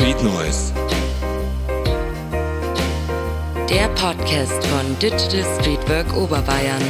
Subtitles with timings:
[0.00, 0.72] Street Noise.
[3.68, 6.80] Der Podcast von Digital Streetwork Oberbayern.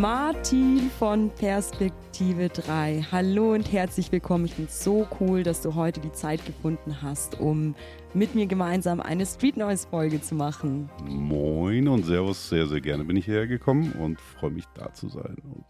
[0.00, 3.04] Martin von Perspektive 3.
[3.10, 4.44] Hallo und herzlich willkommen.
[4.44, 7.74] Ich finde es so cool, dass du heute die Zeit gefunden hast, um
[8.12, 10.88] mit mir gemeinsam eine Street Noise Folge zu machen.
[11.04, 15.08] Moin und Servus, sehr, sehr gerne bin ich hierher gekommen und freue mich da zu
[15.08, 15.64] sein und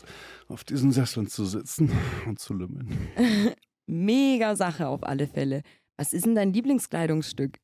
[0.49, 1.91] auf diesen Sesseln zu sitzen
[2.27, 3.09] und zu lümmeln.
[3.87, 5.63] Mega Sache auf alle Fälle.
[5.97, 7.59] Was ist denn dein Lieblingskleidungsstück?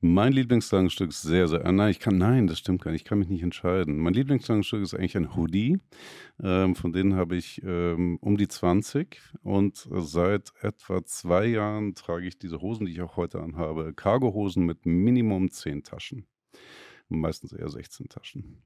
[0.00, 1.70] Mein Lieblingskleidungsstück ist sehr, sehr.
[1.70, 3.02] Nein, ich kann, nein, das stimmt gar nicht.
[3.02, 3.98] Ich kann mich nicht entscheiden.
[3.98, 5.78] Mein Lieblingskleidungsstück ist eigentlich ein Hoodie.
[6.42, 12.26] Ähm, von denen habe ich ähm, um die 20 und seit etwa zwei Jahren trage
[12.26, 13.92] ich diese Hosen, die ich auch heute anhabe.
[13.94, 16.26] Cargohosen mit Minimum 10 Taschen.
[17.08, 18.62] Meistens eher 16 Taschen.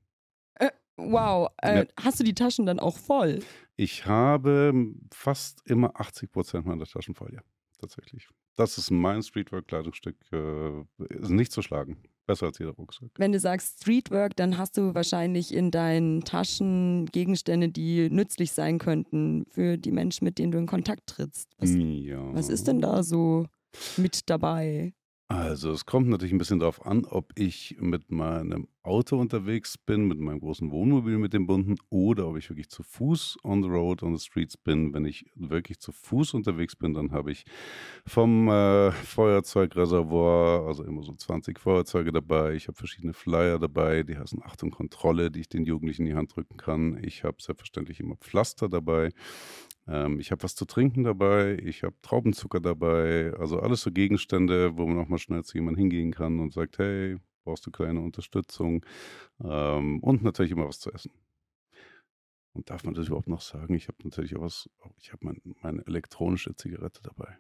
[0.55, 1.85] Äh, wow, äh, Ja.
[2.01, 3.41] hast du die Taschen dann auch voll?
[3.77, 4.73] Ich habe
[5.13, 7.41] fast immer 80 Prozent meiner Taschen voll, ja.
[7.79, 8.29] Tatsächlich.
[8.57, 10.17] Das ist mein Streetwear-Kleidungsstück.
[10.33, 10.81] Äh,
[11.11, 11.99] ist nicht zu schlagen.
[12.27, 13.11] Besser als jeder Rucksack.
[13.17, 18.79] Wenn du sagst Streetwork, dann hast du wahrscheinlich in deinen Taschen Gegenstände, die nützlich sein
[18.79, 21.53] könnten für die Menschen, mit denen du in Kontakt trittst.
[21.59, 22.35] Was, ja.
[22.35, 23.47] was ist denn da so
[23.97, 24.95] mit dabei?
[25.29, 30.07] Also es kommt natürlich ein bisschen darauf an, ob ich mit meinem Auto unterwegs bin,
[30.07, 33.69] mit meinem großen Wohnmobil mit dem bunten, oder ob ich wirklich zu Fuß on the
[33.69, 34.95] road, on the streets bin.
[34.95, 37.45] Wenn ich wirklich zu Fuß unterwegs bin, dann habe ich
[38.07, 42.55] vom äh, Feuerzeugreservoir, also immer so 20 Feuerzeuge dabei.
[42.55, 46.15] Ich habe verschiedene Flyer dabei, die heißen Achtung Kontrolle, die ich den Jugendlichen in die
[46.15, 47.03] Hand drücken kann.
[47.03, 49.11] Ich habe selbstverständlich immer Pflaster dabei.
[49.89, 54.77] Ähm, ich habe was zu trinken dabei, ich habe Traubenzucker dabei, also alles so Gegenstände,
[54.77, 58.01] wo man auch mal schnell zu jemandem hingehen kann und sagt, hey, brauchst du kleine
[58.01, 58.85] Unterstützung?
[59.43, 61.13] Ähm, und natürlich immer was zu essen.
[62.53, 63.75] Und darf man das überhaupt noch sagen?
[63.75, 67.39] Ich habe natürlich auch was, ich habe mein, meine elektronische Zigarette dabei.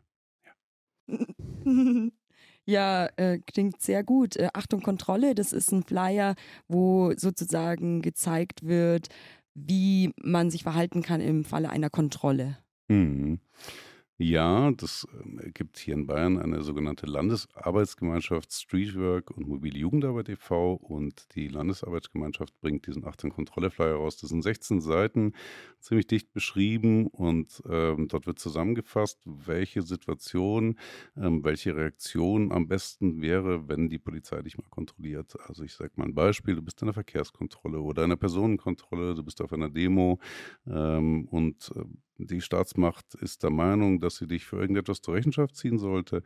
[2.66, 4.36] Ja, äh, klingt sehr gut.
[4.36, 6.34] Äh, Achtung, Kontrolle, das ist ein Flyer,
[6.68, 9.08] wo sozusagen gezeigt wird,
[9.56, 12.58] wie man sich verhalten kann im Falle einer Kontrolle.
[12.88, 13.40] Mhm.
[14.19, 20.72] Ja, das ähm, gibt hier in Bayern eine sogenannte Landesarbeitsgemeinschaft Streetwork und Mobile Jugendarbeit e.V.
[20.72, 24.16] und die Landesarbeitsgemeinschaft bringt diesen 18 Kontrolle-Flyer raus.
[24.16, 25.34] Das sind 16 Seiten,
[25.81, 30.78] ziemlich dicht beschrieben und ähm, dort wird zusammengefasst, welche Situation,
[31.19, 35.37] ähm, welche Reaktion am besten wäre, wenn die Polizei dich mal kontrolliert.
[35.47, 39.22] Also ich sage mal ein Beispiel, du bist in einer Verkehrskontrolle oder einer Personenkontrolle, du
[39.22, 40.21] bist auf einer Demo
[40.66, 41.84] ähm, und äh,
[42.19, 46.22] die Staatsmacht ist der Meinung, dass sie dich für irgendetwas zur Rechenschaft ziehen sollte.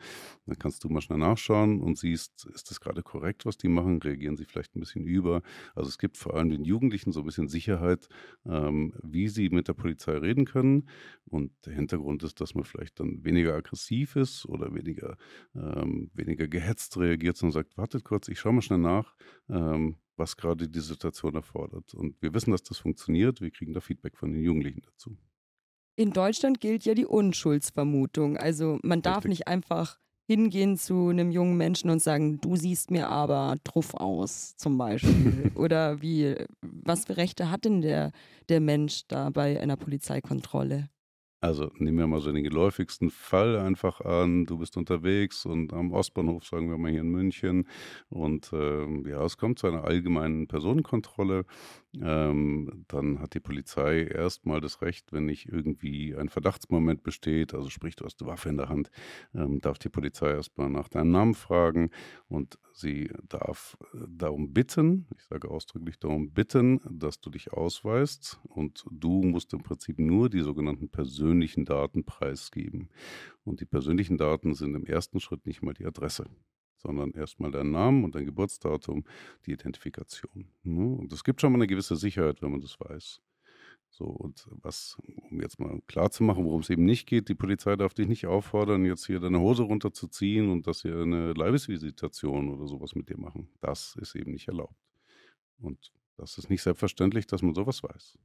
[0.47, 4.01] Dann kannst du mal schnell nachschauen und siehst, ist das gerade korrekt, was die machen?
[4.01, 5.43] Reagieren sie vielleicht ein bisschen über?
[5.75, 8.09] Also es gibt vor allem den Jugendlichen so ein bisschen Sicherheit,
[8.47, 10.89] ähm, wie sie mit der Polizei reden können.
[11.25, 15.17] Und der Hintergrund ist, dass man vielleicht dann weniger aggressiv ist oder weniger,
[15.55, 19.15] ähm, weniger gehetzt reagiert, sondern sagt, wartet kurz, ich schaue mal schnell nach.
[19.49, 21.95] Ähm, was gerade die Situation erfordert.
[21.95, 23.41] Und wir wissen, dass das funktioniert.
[23.41, 25.17] Wir kriegen da Feedback von den Jugendlichen dazu.
[25.97, 28.37] In Deutschland gilt ja die Unschuldsvermutung.
[28.37, 29.31] Also man darf Richtig.
[29.31, 29.99] nicht einfach
[30.31, 35.51] hingehen zu einem jungen Menschen und sagen, du siehst mir aber truff aus, zum Beispiel.
[35.56, 38.12] Oder wie, was für Rechte hat denn der,
[38.49, 40.89] der Mensch da bei einer Polizeikontrolle?
[41.43, 44.45] Also nehmen wir mal so den geläufigsten Fall einfach an.
[44.45, 47.67] Du bist unterwegs und am Ostbahnhof, sagen wir mal hier in München.
[48.11, 51.47] Und ähm, ja, es kommt zu einer allgemeinen Personenkontrolle.
[51.95, 57.69] Ähm, dann hat die Polizei erstmal das Recht, wenn nicht irgendwie ein Verdachtsmoment besteht, also
[57.69, 58.91] sprich, du hast eine Waffe in der Hand,
[59.34, 61.91] ähm, darf die Polizei erstmal nach deinem Namen fragen
[62.28, 68.41] und sie darf äh, darum bitten, ich sage ausdrücklich darum bitten, dass du dich ausweist
[68.45, 72.89] und du musst im Prinzip nur die sogenannten persönlichen Daten preisgeben.
[73.43, 76.27] Und die persönlichen Daten sind im ersten Schritt nicht mal die Adresse
[76.80, 79.04] sondern erstmal dein Namen und dein Geburtsdatum,
[79.46, 80.48] die Identifikation.
[80.62, 80.97] ne?
[80.97, 83.21] Und es gibt schon mal eine gewisse Sicherheit, wenn man das weiß.
[83.92, 84.97] So, und was,
[85.30, 88.06] um jetzt mal klar zu machen, worum es eben nicht geht, die Polizei darf dich
[88.06, 93.09] nicht auffordern, jetzt hier deine Hose runterzuziehen und dass sie eine Leibesvisitation oder sowas mit
[93.09, 93.48] dir machen.
[93.60, 94.76] Das ist eben nicht erlaubt.
[95.59, 98.18] Und das ist nicht selbstverständlich, dass man sowas weiß.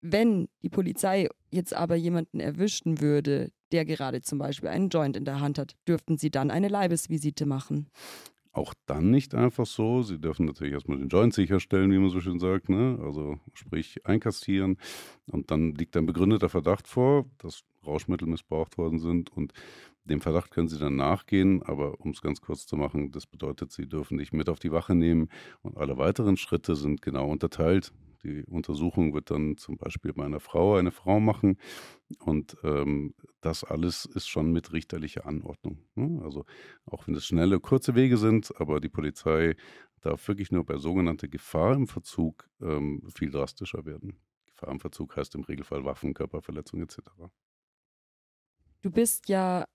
[0.00, 5.24] Wenn die Polizei jetzt aber jemanden erwischen würde, der gerade zum Beispiel einen Joint in
[5.24, 7.88] der Hand hat, dürften sie dann eine Leibesvisite machen.
[8.52, 10.02] Auch dann nicht einfach so.
[10.02, 12.98] Sie dürfen natürlich erstmal den Joint sicherstellen, wie man so schön sagt, ne?
[13.00, 14.76] also sprich einkastieren.
[15.30, 19.30] Und dann liegt ein begründeter Verdacht vor, dass Rauschmittel missbraucht worden sind.
[19.30, 19.52] Und
[20.04, 21.62] dem Verdacht können Sie dann nachgehen.
[21.62, 24.72] Aber um es ganz kurz zu machen, das bedeutet, Sie dürfen dich mit auf die
[24.72, 25.28] Wache nehmen.
[25.62, 27.92] Und alle weiteren Schritte sind genau unterteilt.
[28.22, 31.56] Die Untersuchung wird dann zum Beispiel bei einer Frau eine Frau machen.
[32.18, 35.78] Und ähm, das alles ist schon mit richterlicher Anordnung.
[35.94, 36.20] Ne?
[36.22, 36.44] Also
[36.84, 39.56] auch wenn es schnelle, kurze Wege sind, aber die Polizei
[40.00, 44.18] darf wirklich nur bei sogenannter Gefahr im Verzug ähm, viel drastischer werden.
[44.46, 46.98] Gefahr im Verzug heißt im Regelfall Waffen, Körperverletzung etc.
[48.82, 49.66] Du bist ja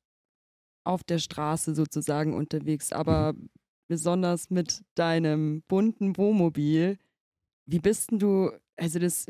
[0.84, 3.50] auf der Straße sozusagen unterwegs, aber mhm.
[3.88, 6.98] besonders mit deinem bunten Wohnmobil.
[7.66, 9.26] Wie bist denn du, also das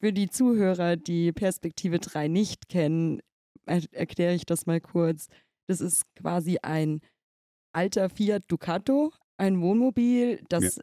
[0.00, 3.20] für die Zuhörer, die Perspektive 3 nicht kennen,
[3.66, 5.28] er erkläre ich das mal kurz.
[5.66, 7.00] Das ist quasi ein
[7.72, 10.82] alter Fiat Ducato, ein Wohnmobil, das ja.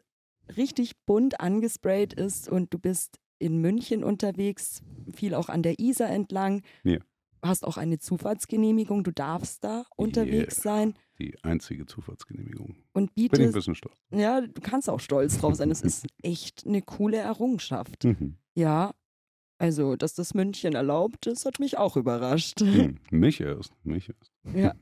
[0.56, 4.82] richtig bunt angesprayt ist und du bist in München unterwegs,
[5.14, 6.62] viel auch an der Isar entlang.
[6.82, 6.98] Ja.
[7.42, 10.62] Hast auch eine Zufahrtsgenehmigung, du darfst da unterwegs yeah.
[10.62, 10.94] sein.
[11.18, 12.76] Die einzige Zufahrtsgenehmigung.
[12.92, 13.96] Und bietest, Bin ich ein bisschen stolz.
[14.10, 15.70] Ja, du kannst auch stolz drauf sein.
[15.70, 18.04] Es ist echt eine coole Errungenschaft.
[18.04, 18.36] Mhm.
[18.54, 18.92] Ja,
[19.58, 22.60] also, dass das München erlaubt, das hat mich auch überrascht.
[22.60, 24.32] Hm, mich erst, mich erst.
[24.54, 24.74] Ja.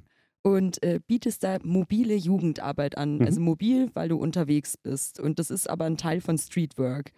[0.43, 3.17] Und äh, bietest da mobile Jugendarbeit an.
[3.17, 3.27] Mhm.
[3.27, 5.19] Also mobil, weil du unterwegs bist.
[5.19, 7.13] Und das ist aber ein Teil von Streetwork.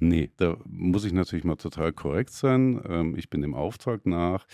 [0.00, 2.80] Nee, da muss ich natürlich mal total korrekt sein.
[2.88, 4.46] Ähm, ich bin dem Auftrag nach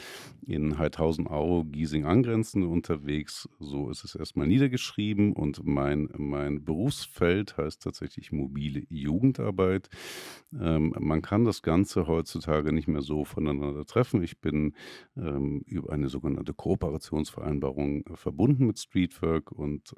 [0.46, 3.46] in Heidhausen, Au, Giesing angrenzend unterwegs.
[3.60, 9.90] So ist es erstmal niedergeschrieben und mein, mein Berufsfeld heißt tatsächlich mobile Jugendarbeit.
[10.58, 14.22] Ähm, man kann das Ganze heutzutage nicht mehr so voneinander treffen.
[14.22, 14.74] Ich bin
[15.14, 19.94] ähm, über eine sogenannte Kooperationsvereinbarung verbunden mit Streetwork und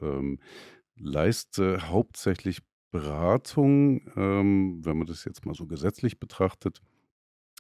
[0.99, 6.81] leiste hauptsächlich Beratung, ähm, wenn man das jetzt mal so gesetzlich betrachtet.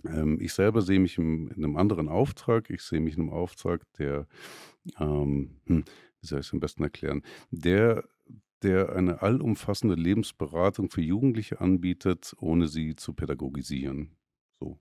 [0.04, 2.70] Ähm, ich selber sehe mich im, in einem anderen Auftrag.
[2.70, 4.26] Ich sehe mich in einem Auftrag, der,
[4.98, 5.84] ähm, hm,
[6.20, 8.04] wie soll ich es am besten erklären, der
[8.62, 14.16] der eine allumfassende Lebensberatung für Jugendliche anbietet, ohne sie zu pädagogisieren.
[14.58, 14.80] So.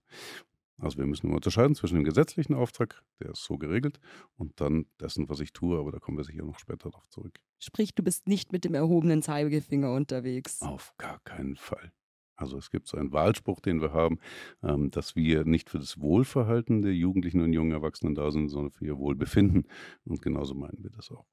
[0.78, 4.00] Also wir müssen unterscheiden zwischen dem gesetzlichen Auftrag, der ist so geregelt,
[4.36, 7.40] und dann dessen, was ich tue, aber da kommen wir sicher noch später darauf zurück.
[7.60, 10.62] Sprich, du bist nicht mit dem erhobenen Zeigefinger unterwegs.
[10.62, 11.94] Auf gar keinen Fall.
[12.38, 14.20] Also es gibt so einen Wahlspruch, den wir haben,
[14.62, 18.72] ähm, dass wir nicht für das Wohlverhalten der Jugendlichen und jungen Erwachsenen da sind, sondern
[18.72, 19.68] für ihr Wohlbefinden.
[20.04, 21.26] Und genauso meinen wir das auch.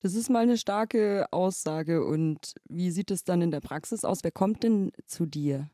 [0.00, 2.04] Das ist mal eine starke Aussage.
[2.04, 4.22] Und wie sieht es dann in der Praxis aus?
[4.22, 5.70] Wer kommt denn zu dir?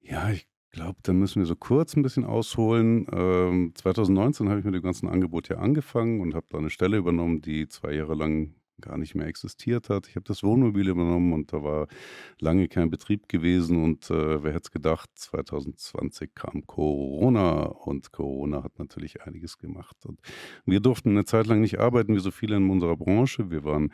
[0.00, 3.06] Ja, ich glaube, da müssen wir so kurz ein bisschen ausholen.
[3.12, 6.96] Ähm, 2019 habe ich mit dem ganzen Angebot ja angefangen und habe da eine Stelle
[6.96, 10.06] übernommen, die zwei Jahre lang gar nicht mehr existiert hat.
[10.08, 11.88] Ich habe das Wohnmobil übernommen und da war
[12.38, 18.62] lange kein Betrieb gewesen und äh, wer hätte es gedacht, 2020 kam Corona und Corona
[18.62, 19.96] hat natürlich einiges gemacht.
[20.06, 20.20] Und
[20.64, 23.50] wir durften eine Zeit lang nicht arbeiten, wie so viele in unserer Branche.
[23.50, 23.92] Wir waren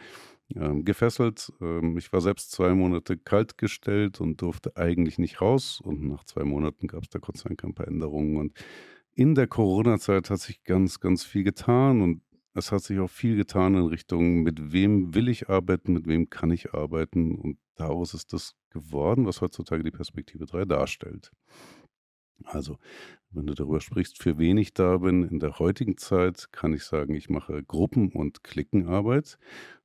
[0.54, 1.52] ähm, gefesselt.
[1.60, 5.80] Ähm, ich war selbst zwei Monate kaltgestellt und durfte eigentlich nicht raus.
[5.82, 8.36] Und nach zwei Monaten gab es da Dank ein paar Änderungen.
[8.36, 8.52] Und
[9.14, 12.02] in der Corona-Zeit hat sich ganz, ganz viel getan.
[12.02, 12.22] Und
[12.54, 16.30] es hat sich auch viel getan in Richtung, mit wem will ich arbeiten, mit wem
[16.30, 17.34] kann ich arbeiten.
[17.34, 21.32] Und daraus ist das geworden, was heutzutage die Perspektive 3 darstellt.
[22.42, 22.78] Also,
[23.30, 26.84] wenn du darüber sprichst, für wen ich da bin, in der heutigen Zeit kann ich
[26.84, 29.38] sagen, ich mache Gruppen- und Klickenarbeit.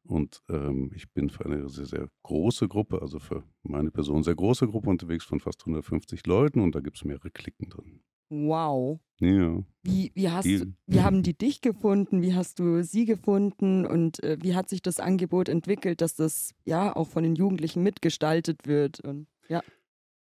[0.04, 4.36] Und ähm, ich bin für eine sehr, sehr große Gruppe, also für meine Person sehr
[4.36, 8.02] große Gruppe unterwegs von fast 150 Leuten und da gibt es mehrere Klicken drin.
[8.30, 9.00] Wow.
[9.20, 9.64] Ja.
[9.84, 12.22] Wie, wie, hast, wie haben die dich gefunden?
[12.22, 13.86] Wie hast du sie gefunden?
[13.86, 17.84] Und äh, wie hat sich das Angebot entwickelt, dass das ja auch von den Jugendlichen
[17.84, 19.00] mitgestaltet wird?
[19.02, 19.62] Und ja.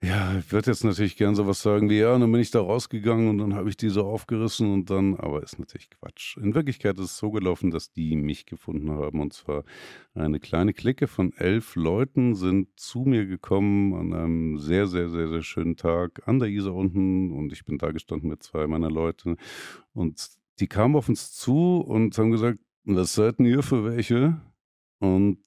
[0.02, 3.28] Ja, ich würde jetzt natürlich gern sowas sagen wie, ja, dann bin ich da rausgegangen
[3.28, 6.38] und dann habe ich die so aufgerissen und dann, aber ist natürlich Quatsch.
[6.38, 9.62] In Wirklichkeit ist es so gelaufen, dass die mich gefunden haben und zwar
[10.14, 15.28] eine kleine Clique von elf Leuten sind zu mir gekommen an einem sehr, sehr, sehr,
[15.28, 18.90] sehr schönen Tag an der Isar unten und ich bin da gestanden mit zwei meiner
[18.90, 19.36] Leute
[19.92, 20.30] und
[20.60, 24.40] die kamen auf uns zu und haben gesagt, was seid ihr für welche?
[24.98, 25.40] Und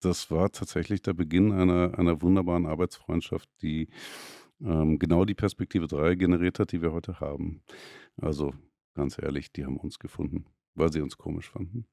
[0.00, 3.88] das war tatsächlich der Beginn einer, einer wunderbaren Arbeitsfreundschaft, die
[4.62, 7.62] ähm, genau die Perspektive 3 generiert hat, die wir heute haben.
[8.20, 8.52] Also
[8.94, 11.86] ganz ehrlich, die haben uns gefunden, weil sie uns komisch fanden.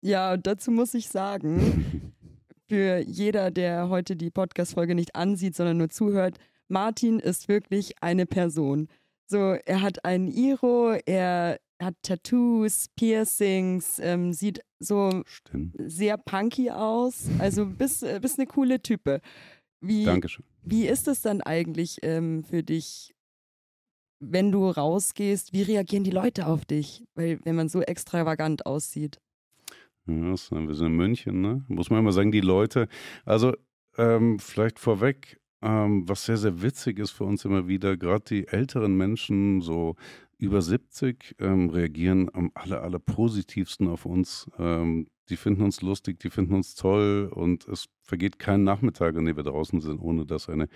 [0.00, 2.14] Ja, dazu muss ich sagen,
[2.68, 6.38] für jeder, der heute die Podcast-Folge nicht ansieht, sondern nur zuhört,
[6.68, 8.88] Martin ist wirklich eine Person.
[9.26, 15.74] So, er hat einen Iro, er hat Tattoos, Piercings, ähm, sieht so Stimmt.
[15.78, 17.28] sehr punky aus.
[17.38, 19.20] Also bist, äh, bist eine coole Type.
[19.80, 20.44] Wie, Dankeschön.
[20.62, 23.14] Wie ist es dann eigentlich ähm, für dich,
[24.20, 25.52] wenn du rausgehst?
[25.52, 27.04] Wie reagieren die Leute auf dich?
[27.14, 29.18] Weil, wenn man so extravagant aussieht.
[30.06, 31.64] Ja, wir sind in München, ne?
[31.68, 32.88] Muss man immer sagen, die Leute.
[33.24, 33.54] Also,
[33.96, 38.48] ähm, vielleicht vorweg, ähm, was sehr, sehr witzig ist für uns immer wieder, gerade die
[38.48, 39.96] älteren Menschen, so
[40.38, 44.50] über 70, ähm, reagieren am aller, aller positivsten auf uns.
[44.58, 49.26] Ähm, die finden uns lustig, die finden uns toll und es vergeht kein Nachmittag, an
[49.26, 50.68] dem wir draußen sind, ohne dass eine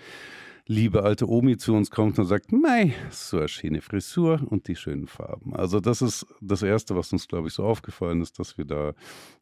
[0.65, 4.75] liebe alte Omi zu uns kommt und sagt, mei, so eine schöne Frisur und die
[4.75, 5.53] schönen Farben.
[5.55, 8.93] Also das ist das Erste, was uns, glaube ich, so aufgefallen ist, dass wir da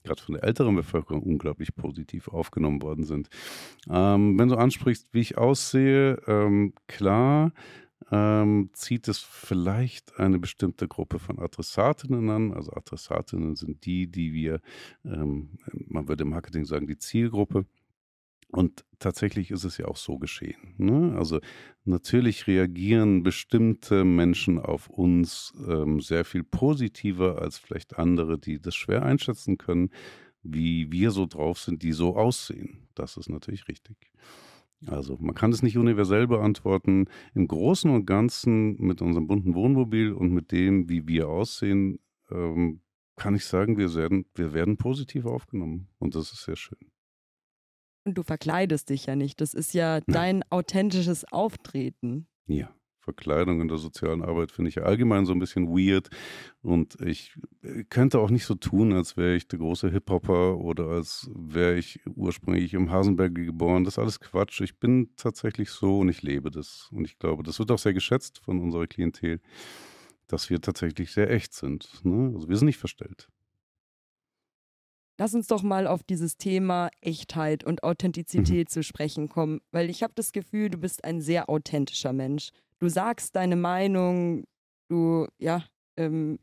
[0.04, 3.30] gerade von der älteren Bevölkerung unglaublich positiv aufgenommen worden sind.
[3.90, 7.52] Ähm, wenn du ansprichst, wie ich aussehe, ähm, klar,
[8.10, 12.54] ähm, zieht es vielleicht eine bestimmte Gruppe von Adressatinnen an.
[12.54, 14.62] Also Adressatinnen sind die, die wir,
[15.06, 17.66] ähm, man würde im Marketing sagen, die Zielgruppe.
[18.52, 20.76] Und tatsächlich ist es ja auch so geschehen.
[20.78, 21.16] Ne?
[21.18, 21.40] Also
[21.86, 28.76] natürlich reagieren bestimmte Menschen auf uns ähm, sehr viel positiver als vielleicht andere, die das
[28.76, 29.90] schwer einschätzen können,
[30.44, 32.90] wie wir so drauf sind, die so aussehen.
[32.94, 33.96] Das ist natürlich richtig.
[34.88, 37.06] Also man kann es nicht universell beantworten.
[37.36, 42.00] Im Großen und Ganzen mit unserem bunten Wohnmobil und mit dem, wie wir aussehen,
[42.32, 42.82] ähm,
[43.16, 45.88] kann ich sagen, wir werden, wir werden positiv aufgenommen.
[46.00, 46.80] Und das ist sehr schön.
[48.04, 49.42] Und du verkleidest dich ja nicht.
[49.42, 52.28] Das ist ja dein authentisches Auftreten.
[52.48, 52.74] Ja.
[53.02, 56.10] Verkleidung in der sozialen Arbeit finde ich ja allgemein so ein bisschen weird.
[56.62, 60.88] Und ich äh, könnte auch nicht so tun, als wäre ich der große Hip-Hopper oder
[60.88, 63.84] als wäre ich ursprünglich im Hasenberge geboren.
[63.84, 64.62] Das ist alles Quatsch.
[64.62, 66.90] Ich bin tatsächlich so und ich lebe das.
[66.92, 69.42] Und ich glaube, das wird auch sehr geschätzt von unserer Klientel,
[70.28, 72.06] dass wir tatsächlich sehr echt sind.
[72.06, 72.32] Ne?
[72.36, 73.28] Also wir sind nicht verstellt.
[75.22, 78.72] Lass uns doch mal auf dieses Thema Echtheit und Authentizität mhm.
[78.72, 82.50] zu sprechen kommen, weil ich habe das Gefühl, du bist ein sehr authentischer Mensch.
[82.82, 84.44] Du sagst deine Meinung,
[84.90, 85.64] du, ja,
[85.98, 86.40] ähm,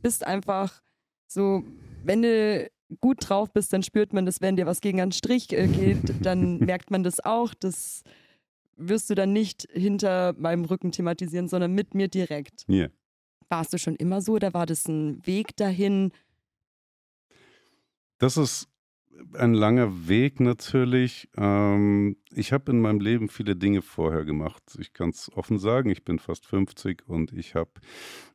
[0.00, 0.82] bist einfach
[1.28, 1.62] so,
[2.04, 5.52] wenn du gut drauf bist, dann spürt man das, wenn dir was gegen einen Strich
[5.52, 7.52] äh, geht, dann merkt man das auch.
[7.52, 8.02] Das
[8.76, 12.66] wirst du dann nicht hinter meinem Rücken thematisieren, sondern mit mir direkt.
[12.66, 12.88] Yeah.
[13.50, 16.12] Warst du schon immer so oder war das ein Weg dahin?
[18.16, 18.71] Das ist
[19.34, 21.28] ein langer Weg natürlich.
[21.36, 24.62] Ähm, ich habe in meinem Leben viele Dinge vorher gemacht.
[24.78, 27.70] Ich kann es offen sagen, ich bin fast 50 und ich habe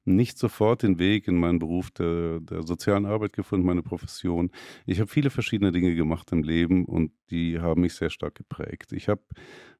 [0.05, 4.51] nicht sofort den Weg in meinen Beruf der, der sozialen Arbeit gefunden, meine Profession.
[4.85, 8.91] Ich habe viele verschiedene Dinge gemacht im Leben und die haben mich sehr stark geprägt.
[8.93, 9.21] Ich habe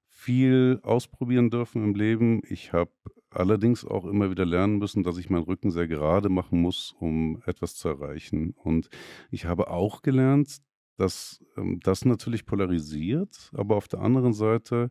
[0.08, 2.42] viel ausprobieren dürfen im Leben.
[2.48, 2.92] Ich habe
[3.30, 7.42] allerdings auch immer wieder lernen müssen, dass ich meinen Rücken sehr gerade machen muss, um
[7.46, 8.54] etwas zu erreichen.
[8.64, 8.90] Und
[9.32, 10.58] ich habe auch gelernt,
[10.98, 14.90] dass ähm, das natürlich polarisiert, aber auf der anderen Seite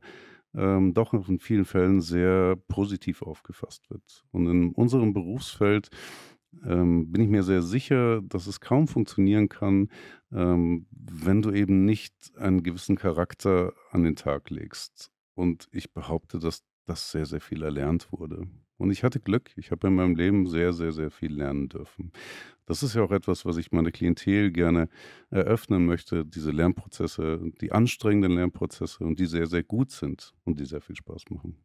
[0.55, 4.25] ähm, doch in vielen Fällen sehr positiv aufgefasst wird.
[4.31, 5.91] Und in unserem Berufsfeld
[6.65, 9.91] ähm, bin ich mir sehr sicher, dass es kaum funktionieren kann,
[10.33, 15.11] ähm, wenn du eben nicht einen gewissen Charakter an den Tag legst.
[15.35, 18.47] Und ich behaupte, dass das sehr, sehr viel erlernt wurde.
[18.79, 19.51] Und ich hatte Glück.
[19.57, 22.13] Ich habe in meinem Leben sehr, sehr, sehr viel lernen dürfen.
[22.67, 24.89] Das ist ja auch etwas, was ich meine Klientel gerne
[25.31, 26.27] eröffnen möchte.
[26.27, 30.97] Diese Lernprozesse, die anstrengenden Lernprozesse und die sehr, sehr gut sind und die sehr viel
[30.97, 31.57] Spaß machen.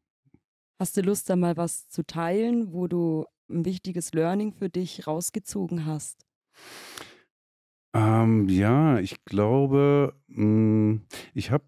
[0.79, 5.05] Hast du Lust, da mal was zu teilen, wo du ein wichtiges Learning für dich
[5.05, 6.25] rausgezogen hast?
[7.93, 11.01] Ähm, ja, ich glaube, hm,
[11.33, 11.65] ich habe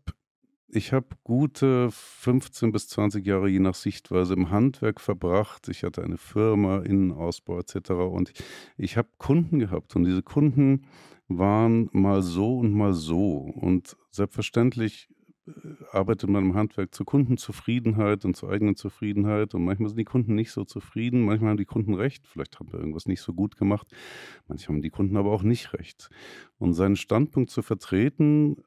[0.75, 5.67] ich habe gute 15 bis 20 Jahre je nach Sichtweise im Handwerk verbracht.
[5.69, 7.91] Ich hatte eine Firma, Innenausbau etc.
[7.91, 8.33] Und
[8.77, 10.87] ich, habe Kunden gehabt und diese Kunden
[11.27, 13.37] waren mal so und mal so.
[13.37, 15.09] Und selbstverständlich
[15.47, 15.51] äh,
[15.91, 19.53] arbeitet man im Handwerk zur Kundenzufriedenheit und zur eigenen Zufriedenheit.
[19.53, 22.27] Und manchmal sind die Kunden nicht so zufrieden, manchmal haben die Kunden recht.
[22.27, 23.87] Vielleicht haben wir irgendwas nicht so gut gemacht.
[24.47, 26.09] Manchmal haben die Kunden aber auch nicht recht.
[26.57, 28.57] Und seinen Standpunkt zu vertreten,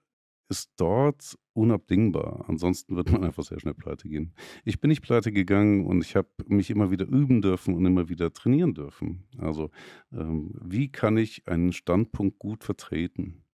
[0.48, 2.44] ist dort unabdingbar.
[2.48, 4.34] Ansonsten wird man einfach sehr schnell pleite gehen.
[4.64, 8.08] Ich bin nicht pleite gegangen und ich habe mich immer wieder üben dürfen und immer
[8.08, 9.24] wieder trainieren dürfen.
[9.38, 9.70] Also,
[10.12, 13.44] ähm, wie kann ich einen Standpunkt gut vertreten?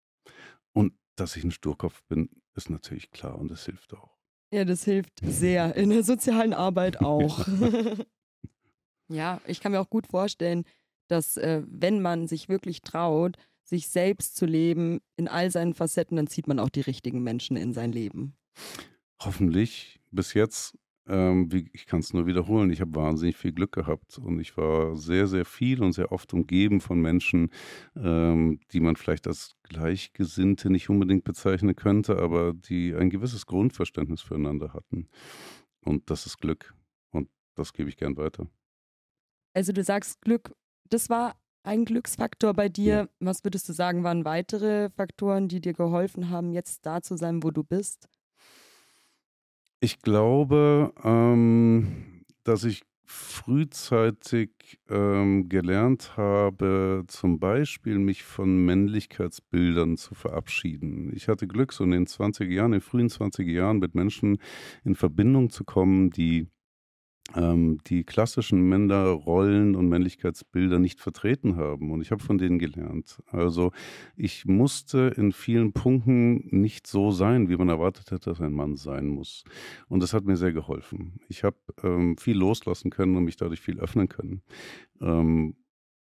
[0.73, 4.17] Und dass ich ein Sturkopf bin, ist natürlich klar und das hilft auch.
[4.53, 5.75] Ja, das hilft sehr.
[5.77, 7.47] In der sozialen Arbeit auch.
[9.09, 10.65] ja, ich kann mir auch gut vorstellen,
[11.09, 16.17] dass äh, wenn man sich wirklich traut, sich selbst zu leben in all seinen Facetten,
[16.17, 18.35] dann zieht man auch die richtigen Menschen in sein Leben.
[19.21, 20.01] Hoffentlich.
[20.11, 20.77] Bis jetzt,
[21.07, 24.97] ähm, ich kann es nur wiederholen, ich habe wahnsinnig viel Glück gehabt und ich war
[24.97, 27.51] sehr, sehr viel und sehr oft umgeben von Menschen,
[27.97, 34.21] ähm, die man vielleicht als Gleichgesinnte nicht unbedingt bezeichnen könnte, aber die ein gewisses Grundverständnis
[34.21, 35.09] füreinander hatten.
[35.85, 36.75] Und das ist Glück.
[37.11, 38.47] Und das gebe ich gern weiter.
[39.55, 40.55] Also du sagst Glück,
[40.89, 42.95] das war ein Glücksfaktor bei dir.
[42.95, 43.09] Ja.
[43.21, 47.43] Was würdest du sagen, waren weitere Faktoren, die dir geholfen haben, jetzt da zu sein,
[47.43, 48.09] wo du bist?
[49.81, 60.15] Ich glaube, ähm, dass ich frühzeitig ähm, gelernt habe, zum Beispiel mich von Männlichkeitsbildern zu
[60.15, 61.13] verabschieden.
[61.15, 64.39] Ich hatte Glück, so in den 20er Jahren, in den frühen 20er Jahren mit Menschen
[64.85, 66.49] in Verbindung zu kommen, die
[67.35, 71.91] ähm, die klassischen Männerrollen und Männlichkeitsbilder nicht vertreten haben.
[71.91, 73.23] Und ich habe von denen gelernt.
[73.27, 73.73] Also
[74.17, 78.77] ich musste in vielen Punkten nicht so sein, wie man erwartet hätte, dass ein Mann
[78.77, 79.45] sein muss.
[79.89, 81.21] Und das hat mir sehr geholfen.
[81.29, 84.43] Ich habe ähm, viel loslassen können und mich dadurch viel öffnen können.
[85.01, 85.57] Ähm,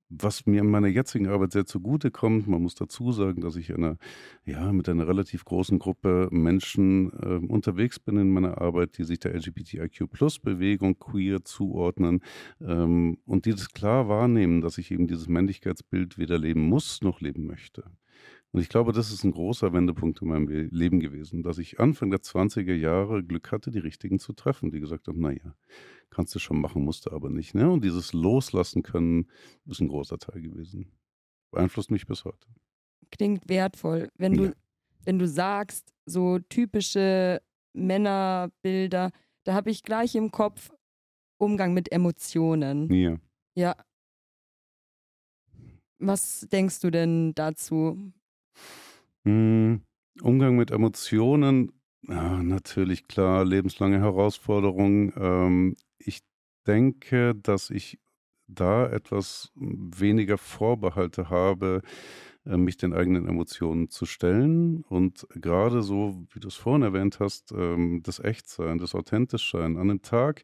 [0.09, 3.73] was mir in meiner jetzigen Arbeit sehr zugute kommt, man muss dazu sagen, dass ich
[3.73, 3.97] eine,
[4.43, 9.19] ja, mit einer relativ großen Gruppe Menschen äh, unterwegs bin in meiner Arbeit, die sich
[9.19, 12.21] der LGBTIQ-Plus-Bewegung queer zuordnen
[12.59, 17.21] ähm, und die das klar wahrnehmen, dass ich eben dieses Männlichkeitsbild weder leben muss noch
[17.21, 17.83] leben möchte.
[18.51, 22.09] Und ich glaube, das ist ein großer Wendepunkt in meinem Leben gewesen, dass ich Anfang
[22.09, 25.55] der 20er Jahre Glück hatte, die Richtigen zu treffen, die gesagt haben, naja,
[26.09, 27.53] kannst du schon machen, musst du aber nicht.
[27.53, 27.69] Ne?
[27.69, 29.29] Und dieses Loslassen können
[29.65, 30.91] ist ein großer Teil gewesen.
[31.51, 32.47] Beeinflusst mich bis heute.
[33.11, 34.09] Klingt wertvoll.
[34.15, 34.53] Wenn du, ja.
[35.05, 37.41] wenn du sagst, so typische
[37.73, 39.11] Männerbilder,
[39.43, 40.71] da habe ich gleich im Kopf
[41.39, 42.91] Umgang mit Emotionen.
[42.91, 43.17] Ja.
[43.55, 43.75] Ja.
[45.99, 48.11] Was denkst du denn dazu?
[49.25, 49.81] Hm,
[50.21, 51.71] Umgang mit Emotionen,
[52.07, 55.13] ja, natürlich klar, lebenslange Herausforderung.
[55.17, 56.21] Ähm, ich
[56.65, 57.99] denke, dass ich
[58.47, 61.81] da etwas weniger Vorbehalte habe,
[62.57, 67.51] mich den eigenen Emotionen zu stellen und gerade so, wie du es vorhin erwähnt hast,
[67.51, 70.43] ähm, das Echtsein, das Authentischsein an einem Tag,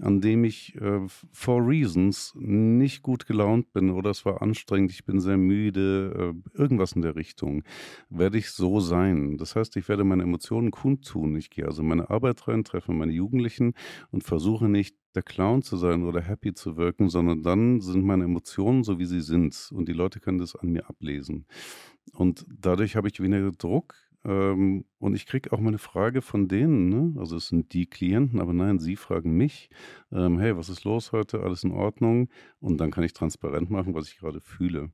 [0.00, 1.00] an dem ich äh,
[1.32, 6.58] for reasons nicht gut gelaunt bin oder es war anstrengend, ich bin sehr müde, äh,
[6.58, 7.62] irgendwas in der Richtung,
[8.08, 9.36] werde ich so sein.
[9.38, 11.36] Das heißt, ich werde meine Emotionen kundtun.
[11.36, 13.74] Ich gehe also meine Arbeit rein, treffe meine Jugendlichen
[14.10, 18.24] und versuche nicht der Clown zu sein oder happy zu wirken, sondern dann sind meine
[18.24, 19.70] Emotionen so, wie sie sind.
[19.72, 21.46] Und die Leute können das an mir ablesen.
[22.12, 23.94] Und dadurch habe ich weniger Druck.
[24.24, 27.20] Ähm, und ich kriege auch meine Frage von denen, ne?
[27.20, 29.68] also es sind die Klienten, aber nein, sie fragen mich,
[30.12, 32.28] ähm, hey, was ist los heute, alles in Ordnung?
[32.60, 34.92] Und dann kann ich transparent machen, was ich gerade fühle.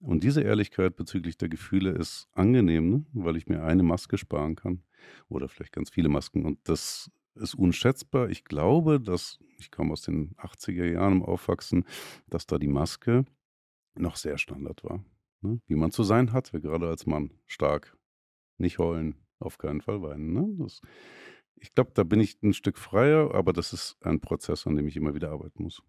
[0.00, 3.06] Und diese Ehrlichkeit bezüglich der Gefühle ist angenehm, ne?
[3.12, 4.82] weil ich mir eine Maske sparen kann
[5.28, 6.44] oder vielleicht ganz viele Masken.
[6.44, 8.28] Und das ist unschätzbar.
[8.28, 11.84] Ich glaube, dass, ich komme aus den 80er Jahren im Aufwachsen,
[12.28, 13.24] dass da die Maske
[13.94, 15.04] noch sehr Standard war.
[15.42, 15.60] Ne?
[15.66, 17.30] Wie man zu sein hat, gerade als Mann.
[17.46, 17.96] Stark.
[18.58, 20.32] Nicht heulen, auf keinen Fall weinen.
[20.32, 20.48] Ne?
[20.58, 20.80] Das,
[21.56, 24.86] ich glaube, da bin ich ein Stück freier, aber das ist ein Prozess, an dem
[24.86, 25.82] ich immer wieder arbeiten muss.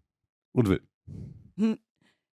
[0.52, 0.82] Und will.
[1.56, 1.78] Hm.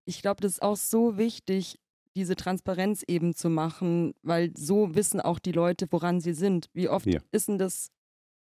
[0.05, 1.79] Ich glaube, das ist auch so wichtig,
[2.17, 6.69] diese Transparenz eben zu machen, weil so wissen auch die Leute, woran sie sind.
[6.73, 7.21] Wie oft ja.
[7.31, 7.93] ist denn das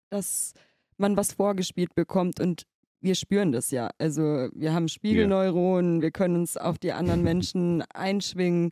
[0.10, 0.54] dass
[0.98, 2.64] man was vorgespielt bekommt und
[3.02, 3.90] wir spüren das ja.
[3.98, 6.02] Also wir haben Spiegelneuronen, yeah.
[6.02, 8.72] wir können uns auf die anderen Menschen einschwingen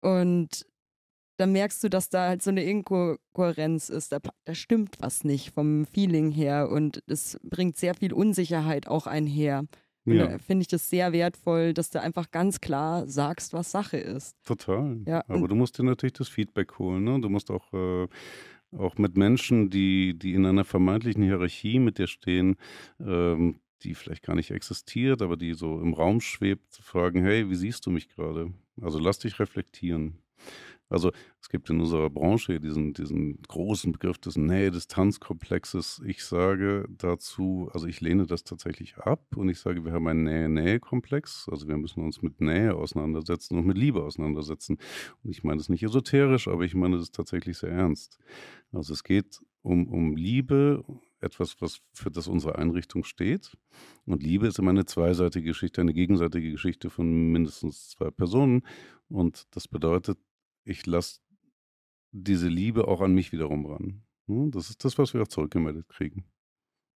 [0.00, 0.66] und
[1.38, 4.12] dann merkst du, dass da halt so eine Inkohärenz ist.
[4.12, 9.06] Da, da stimmt was nicht vom Feeling her und es bringt sehr viel Unsicherheit auch
[9.06, 9.64] einher.
[10.04, 10.26] Ja.
[10.26, 14.36] Da finde ich das sehr wertvoll, dass du einfach ganz klar sagst, was Sache ist.
[14.44, 15.00] Total.
[15.06, 17.04] Ja, Aber du musst dir natürlich das Feedback holen.
[17.04, 17.20] Ne?
[17.20, 18.08] Du musst auch äh,
[18.76, 22.56] auch mit Menschen, die, die in einer vermeintlichen Hierarchie mit dir stehen,
[23.00, 27.50] ähm, die vielleicht gar nicht existiert, aber die so im Raum schwebt, zu fragen, hey,
[27.50, 28.52] wie siehst du mich gerade?
[28.80, 30.18] Also lass dich reflektieren.
[30.92, 36.02] Also es gibt in unserer Branche diesen, diesen großen Begriff des Nähe-Distanz-Komplexes.
[36.04, 40.24] Ich sage dazu, also ich lehne das tatsächlich ab und ich sage, wir haben einen
[40.24, 41.48] Nähe-Nähe-Komplex.
[41.50, 44.78] Also wir müssen uns mit Nähe auseinandersetzen und mit Liebe auseinandersetzen.
[45.24, 48.18] Und ich meine das nicht esoterisch, aber ich meine das tatsächlich sehr ernst.
[48.72, 50.84] Also es geht um, um Liebe,
[51.20, 53.56] etwas, was für das unsere Einrichtung steht.
[54.06, 58.62] Und Liebe ist immer eine zweiseitige Geschichte, eine gegenseitige Geschichte von mindestens zwei Personen.
[59.08, 60.18] Und das bedeutet,
[60.64, 61.20] ich lasse
[62.12, 64.04] diese Liebe auch an mich wiederum ran.
[64.26, 64.50] Ne?
[64.50, 66.24] Das ist das, was wir auch zurückgemeldet kriegen.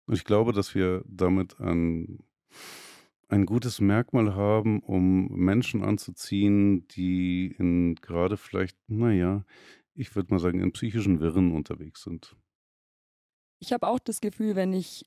[0.07, 2.25] Und ich glaube, dass wir damit ein,
[3.29, 9.44] ein gutes Merkmal haben, um Menschen anzuziehen, die in gerade vielleicht, naja,
[9.94, 12.37] ich würde mal sagen, in psychischen Wirren unterwegs sind.
[13.61, 15.07] Ich habe auch das Gefühl, wenn ich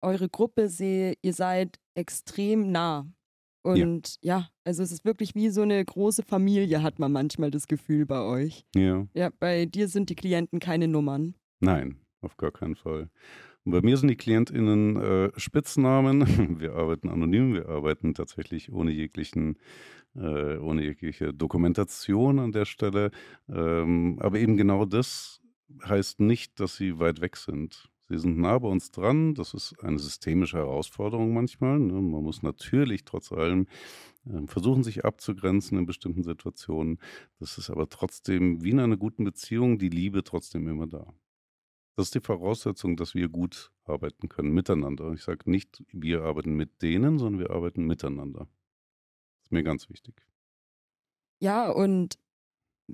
[0.00, 3.12] eure Gruppe sehe, ihr seid extrem nah.
[3.62, 4.38] Und ja.
[4.38, 4.48] ja.
[4.64, 8.20] also es ist wirklich wie so eine große Familie, hat man manchmal das Gefühl bei
[8.20, 8.64] euch.
[8.74, 9.06] Ja.
[9.14, 11.34] Ja, bei dir sind die Klienten keine Nummern.
[11.60, 13.10] Nein, auf gar keinen Fall.
[13.64, 16.20] Und bei mir sind die KlientInnen äh, Spitznamen.
[16.60, 19.58] Wir arbeiten anonym, wir arbeiten tatsächlich ohne jeglichen,
[20.16, 23.10] äh, ohne jegliche Dokumentation an der Stelle.
[23.48, 25.42] Ähm, aber eben genau das
[25.84, 27.90] heißt nicht, dass sie weit weg sind.
[28.10, 29.34] Sie sind nah bei uns dran.
[29.36, 31.78] Das ist eine systemische Herausforderung manchmal.
[31.78, 31.92] Ne?
[31.92, 33.68] Man muss natürlich trotz allem
[34.26, 36.98] äh, versuchen, sich abzugrenzen in bestimmten Situationen.
[37.38, 41.14] Das ist aber trotzdem wie in einer guten Beziehung die Liebe trotzdem immer da.
[41.94, 45.12] Das ist die Voraussetzung, dass wir gut arbeiten können miteinander.
[45.12, 48.48] Ich sage nicht, wir arbeiten mit denen, sondern wir arbeiten miteinander.
[49.36, 50.20] Das ist mir ganz wichtig.
[51.38, 52.18] Ja, und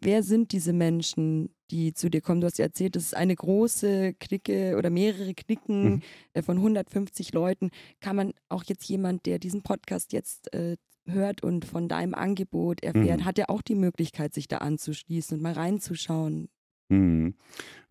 [0.00, 2.40] wer sind diese Menschen, die zu dir kommen?
[2.40, 6.02] Du hast ja erzählt, das ist eine große Clique oder mehrere Klicken mhm.
[6.32, 7.70] Äh, von 150 Leuten.
[8.00, 12.82] Kann man auch jetzt jemand, der diesen Podcast jetzt äh, hört und von deinem Angebot
[12.82, 13.24] erfährt, mhm.
[13.24, 16.48] hat er auch die Möglichkeit, sich da anzuschließen und mal reinzuschauen?
[16.88, 17.34] Mhm.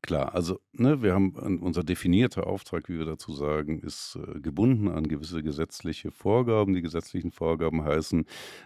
[0.05, 1.31] Klar, also ne, wir haben
[1.63, 6.75] unser definierter Auftrag, wie wir dazu sagen, ist äh, gebunden an gewisse gesetzliche Vorgaben.
[6.75, 8.25] Die gesetzlichen Vorgaben heißen,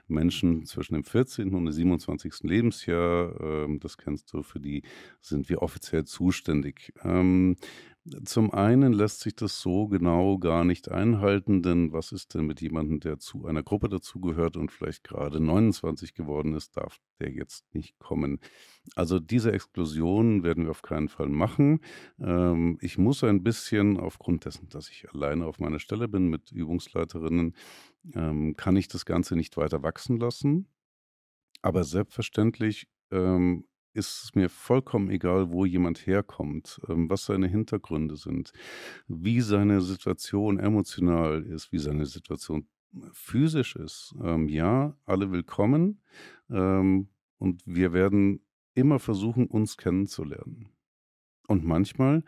[0.09, 1.53] Menschen zwischen dem 14.
[1.53, 2.43] und dem 27.
[2.43, 4.83] Lebensjahr, ähm, das kennst du, für die
[5.21, 6.91] sind wir offiziell zuständig.
[7.05, 7.55] Ähm,
[8.23, 12.61] zum einen lässt sich das so genau gar nicht einhalten, denn was ist denn mit
[12.61, 17.73] jemandem, der zu einer Gruppe dazugehört und vielleicht gerade 29 geworden ist, darf der jetzt
[17.73, 18.39] nicht kommen.
[18.95, 21.81] Also diese Exklusion werden wir auf keinen Fall machen.
[22.19, 26.51] Ähm, ich muss ein bisschen, aufgrund dessen, dass ich alleine auf meiner Stelle bin mit
[26.51, 27.55] Übungsleiterinnen,
[28.15, 30.67] ähm, kann ich das Ganze nicht weiter wachsen lassen.
[31.61, 38.15] Aber selbstverständlich ähm, ist es mir vollkommen egal, wo jemand herkommt, ähm, was seine Hintergründe
[38.15, 38.51] sind,
[39.07, 42.67] wie seine Situation emotional ist, wie seine Situation
[43.11, 44.15] physisch ist.
[44.23, 46.01] Ähm, ja, alle willkommen
[46.49, 48.41] ähm, und wir werden
[48.73, 50.69] immer versuchen, uns kennenzulernen.
[51.47, 52.23] Und manchmal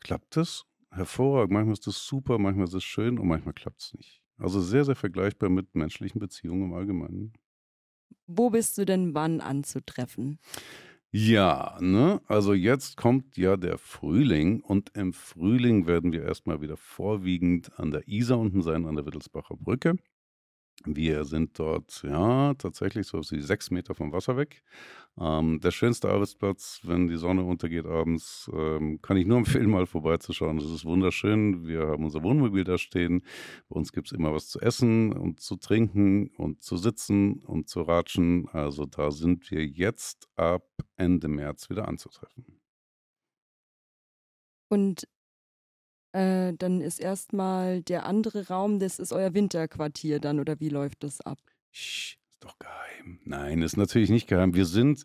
[0.00, 3.94] klappt es hervorragend, manchmal ist es super, manchmal ist es schön und manchmal klappt es
[3.94, 4.22] nicht.
[4.38, 7.32] Also sehr, sehr vergleichbar mit menschlichen Beziehungen im Allgemeinen.
[8.26, 10.38] Wo bist du denn wann anzutreffen?
[11.12, 12.20] Ja, ne?
[12.26, 17.90] Also jetzt kommt ja der Frühling und im Frühling werden wir erstmal wieder vorwiegend an
[17.90, 19.96] der Isar unten sein, an der Wittelsbacher Brücke.
[20.84, 24.62] Wir sind dort, ja, tatsächlich so sechs Meter vom Wasser weg.
[25.18, 29.86] Ähm, der schönste Arbeitsplatz, wenn die Sonne untergeht abends, ähm, kann ich nur empfehlen, mal
[29.86, 30.58] vorbeizuschauen.
[30.58, 31.66] Das ist wunderschön.
[31.66, 33.22] Wir haben unser Wohnmobil da stehen.
[33.68, 37.68] Bei uns gibt es immer was zu essen und zu trinken und zu sitzen und
[37.68, 38.48] zu ratschen.
[38.52, 42.44] Also da sind wir jetzt ab Ende März wieder anzutreffen.
[44.68, 45.06] Und
[46.16, 51.04] äh, dann ist erstmal der andere Raum, das ist euer Winterquartier dann oder wie läuft
[51.04, 51.38] das ab?
[51.72, 53.20] Sch, ist doch geheim.
[53.24, 54.54] Nein, ist natürlich nicht geheim.
[54.54, 55.04] Wir sind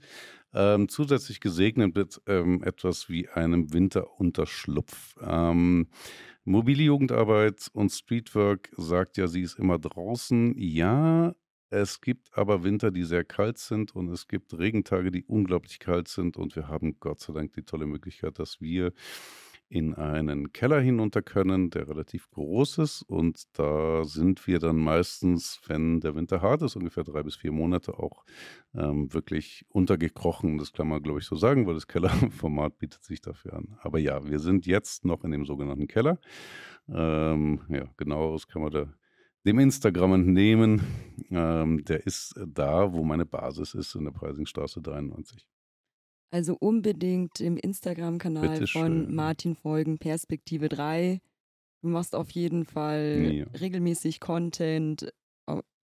[0.54, 5.16] ähm, zusätzlich gesegnet mit ähm, etwas wie einem Winterunterschlupf.
[5.22, 5.88] Ähm,
[6.46, 10.56] mobile Jugendarbeit und Streetwork sagt ja, sie ist immer draußen.
[10.58, 11.36] Ja,
[11.70, 16.08] es gibt aber Winter, die sehr kalt sind und es gibt Regentage, die unglaublich kalt
[16.10, 18.94] sind und wir haben Gott sei Dank die tolle Möglichkeit, dass wir
[19.72, 23.04] in einen Keller hinunter können, der relativ groß ist.
[23.04, 27.54] Und da sind wir dann meistens, wenn der Winter hart ist, ungefähr drei bis vier
[27.54, 28.26] Monate auch
[28.76, 30.58] ähm, wirklich untergekrochen.
[30.58, 33.78] Das kann man, glaube ich, so sagen, weil das Kellerformat bietet sich dafür an.
[33.80, 36.20] Aber ja, wir sind jetzt noch in dem sogenannten Keller.
[36.90, 38.94] Ähm, ja, genaueres kann man da
[39.46, 40.82] dem Instagram entnehmen.
[41.30, 45.48] Ähm, der ist da, wo meine Basis ist, in der Preisingstraße 93.
[46.32, 51.20] Also unbedingt im Instagram-Kanal von Martin folgen, Perspektive 3.
[51.82, 53.46] Du machst auf jeden Fall ja.
[53.60, 55.12] regelmäßig Content,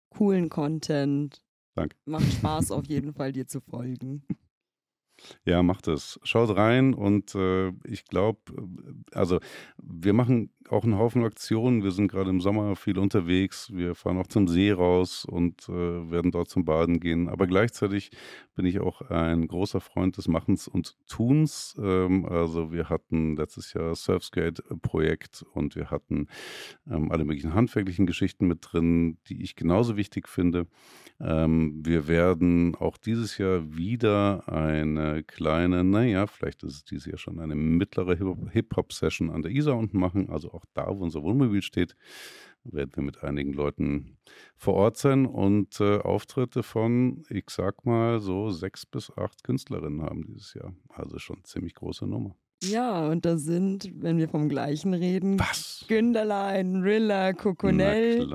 [0.09, 1.41] coolen Content.
[1.75, 1.97] Danke.
[2.05, 4.23] Macht Spaß auf jeden Fall, dir zu folgen.
[5.45, 6.19] Ja, macht es.
[6.23, 8.39] Schaut rein und äh, ich glaube,
[9.13, 9.39] also
[9.77, 11.83] wir machen auch einen Haufen Aktionen.
[11.83, 13.71] Wir sind gerade im Sommer viel unterwegs.
[13.73, 15.71] Wir fahren auch zum See raus und äh,
[16.11, 17.27] werden dort zum Baden gehen.
[17.27, 18.11] Aber gleichzeitig
[18.55, 21.75] bin ich auch ein großer Freund des Machens und Tuns.
[21.81, 26.27] Ähm, also wir hatten letztes Jahr Surfskate-Projekt und wir hatten
[26.89, 30.67] ähm, alle möglichen handwerklichen Geschichten mit drin, die ich genauso wichtig finde.
[31.19, 37.17] Ähm, wir werden auch dieses Jahr wieder eine kleine, naja, vielleicht ist es dieses Jahr
[37.17, 38.15] schon eine mittlere
[38.51, 40.29] Hip-Hop-Session an der Isar unten machen.
[40.29, 41.95] Also auch da, wo unser Wohnmobil steht,
[42.63, 44.17] werden wir mit einigen Leuten
[44.57, 50.01] vor Ort sein und äh, Auftritte von, ich sag mal, so sechs bis acht Künstlerinnen
[50.01, 50.73] haben dieses Jahr.
[50.89, 52.35] Also schon ziemlich große Nummer.
[52.61, 55.85] Ja, und da sind, wenn wir vom gleichen reden, Was?
[55.87, 58.27] Günderlein, Rilla, Coconell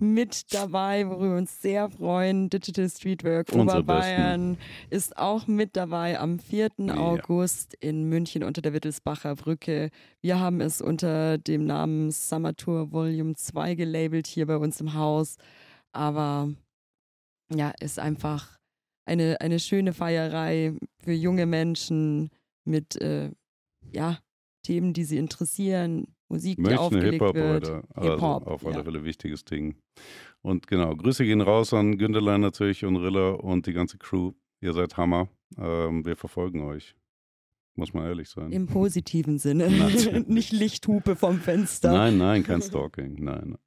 [0.00, 2.50] mit dabei, worüber wir uns sehr freuen.
[2.50, 4.58] Digital Streetwork Oberbayern
[4.90, 6.70] ist auch mit dabei am 4.
[6.78, 6.96] Ja.
[6.96, 9.90] August in München unter der Wittelsbacher Brücke.
[10.20, 14.94] Wir haben es unter dem Namen Summer Tour Volume 2 gelabelt hier bei uns im
[14.94, 15.36] Haus.
[15.92, 16.50] Aber
[17.54, 18.58] ja, ist einfach
[19.06, 22.30] eine, eine schöne Feierei für junge Menschen
[22.64, 23.30] mit äh,
[23.92, 24.18] ja,
[24.62, 27.68] Themen, die sie interessieren, Musik, die Münchner aufgelegt Hip-Hop wird.
[27.68, 28.84] oder also Hip-Hop, auf alle ja.
[28.84, 29.76] Fälle wichtiges Ding.
[30.42, 34.32] Und genau, Grüße gehen raus an Günderlein natürlich und Rilla und die ganze Crew.
[34.60, 35.28] Ihr seid Hammer.
[35.56, 36.94] Ähm, wir verfolgen euch.
[37.76, 38.50] Muss man ehrlich sein.
[38.50, 39.68] Im positiven Sinne.
[40.26, 41.92] Nicht Lichthupe vom Fenster.
[41.92, 43.22] Nein, nein, kein Stalking.
[43.22, 43.56] Nein.
[43.56, 43.58] nein.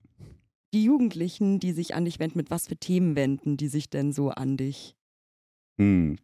[0.74, 4.12] Die Jugendlichen, die sich an dich wenden, mit was für Themen wenden die sich denn
[4.12, 4.96] so an dich?
[5.78, 6.18] Hm.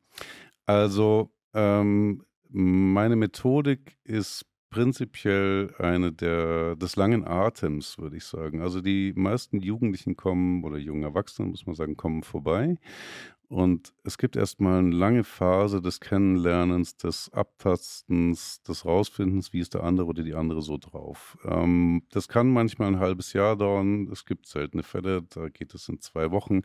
[0.65, 8.61] Also, ähm, meine Methodik ist prinzipiell eine der, des langen Atems, würde ich sagen.
[8.61, 12.77] Also die meisten Jugendlichen kommen, oder jungen Erwachsenen, muss man sagen, kommen vorbei.
[13.49, 19.73] Und es gibt erstmal eine lange Phase des Kennenlernens, des Abtastens, des Rausfindens, wie ist
[19.73, 21.37] der andere oder die andere so drauf.
[21.45, 24.09] Ähm, das kann manchmal ein halbes Jahr dauern.
[24.11, 26.63] Es gibt seltene Fälle, da geht es in zwei Wochen.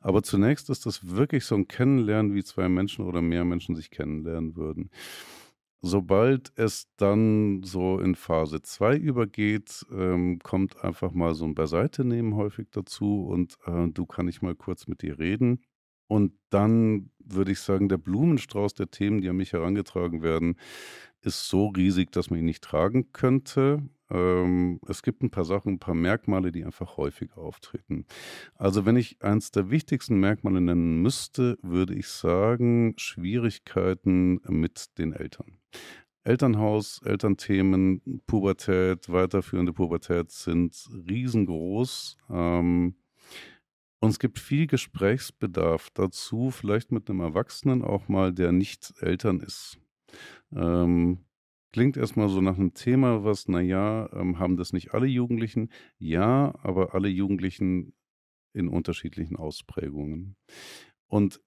[0.00, 3.90] Aber zunächst ist das wirklich so ein Kennenlernen, wie zwei Menschen oder mehr Menschen sich
[3.90, 4.90] kennenlernen würden.
[5.80, 12.04] Sobald es dann so in Phase 2 übergeht, ähm, kommt einfach mal so ein Beiseite
[12.04, 15.60] nehmen häufig dazu und äh, du kann ich mal kurz mit dir reden.
[16.08, 20.56] Und dann würde ich sagen, der Blumenstrauß der Themen, die an mich herangetragen werden,
[21.20, 23.82] ist so riesig, dass man ihn nicht tragen könnte.
[24.10, 28.06] Ähm, es gibt ein paar Sachen, ein paar Merkmale, die einfach häufig auftreten.
[28.54, 35.12] Also wenn ich eins der wichtigsten Merkmale nennen müsste, würde ich sagen, Schwierigkeiten mit den
[35.12, 35.58] Eltern.
[36.24, 42.16] Elternhaus, Elternthemen, Pubertät, weiterführende Pubertät sind riesengroß.
[42.30, 42.96] Ähm,
[44.00, 49.40] und es gibt viel Gesprächsbedarf dazu, vielleicht mit einem Erwachsenen auch mal, der nicht Eltern
[49.40, 49.78] ist.
[50.52, 51.24] Ähm,
[51.72, 55.70] klingt erstmal so nach einem Thema, was, naja, ähm, haben das nicht alle Jugendlichen?
[55.98, 57.92] Ja, aber alle Jugendlichen
[58.52, 60.36] in unterschiedlichen Ausprägungen.
[61.08, 61.40] Und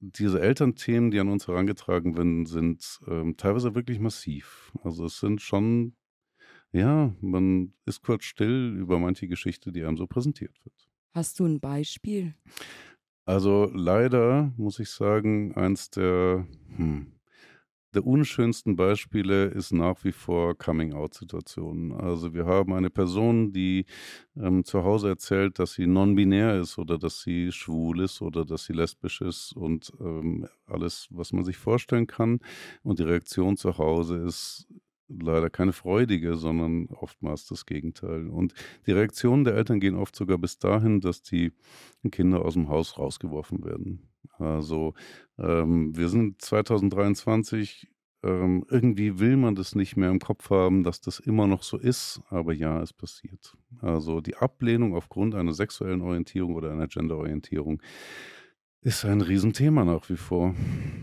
[0.00, 4.72] diese Elternthemen, die an uns herangetragen werden, sind ähm, teilweise wirklich massiv.
[4.82, 5.94] Also es sind schon,
[6.72, 10.89] ja, man ist kurz still über manche Geschichte, die einem so präsentiert wird.
[11.14, 12.34] Hast du ein Beispiel?
[13.26, 16.46] Also leider muss ich sagen, eins der,
[16.76, 17.12] hm,
[17.94, 21.92] der unschönsten Beispiele ist nach wie vor Coming-out-Situationen.
[21.92, 23.86] Also wir haben eine Person, die
[24.36, 28.64] ähm, zu Hause erzählt, dass sie non-binär ist oder dass sie schwul ist oder dass
[28.66, 32.40] sie lesbisch ist und ähm, alles, was man sich vorstellen kann.
[32.82, 34.68] Und die Reaktion zu Hause ist
[35.18, 38.28] leider keine freudige, sondern oftmals das Gegenteil.
[38.28, 38.54] Und
[38.86, 41.52] die Reaktionen der Eltern gehen oft sogar bis dahin, dass die
[42.10, 44.08] Kinder aus dem Haus rausgeworfen werden.
[44.38, 44.94] Also
[45.38, 47.88] ähm, wir sind 2023,
[48.22, 51.76] ähm, irgendwie will man das nicht mehr im Kopf haben, dass das immer noch so
[51.76, 53.56] ist, aber ja, es passiert.
[53.80, 57.82] Also die Ablehnung aufgrund einer sexuellen Orientierung oder einer Genderorientierung
[58.82, 60.54] ist ein Riesenthema nach wie vor.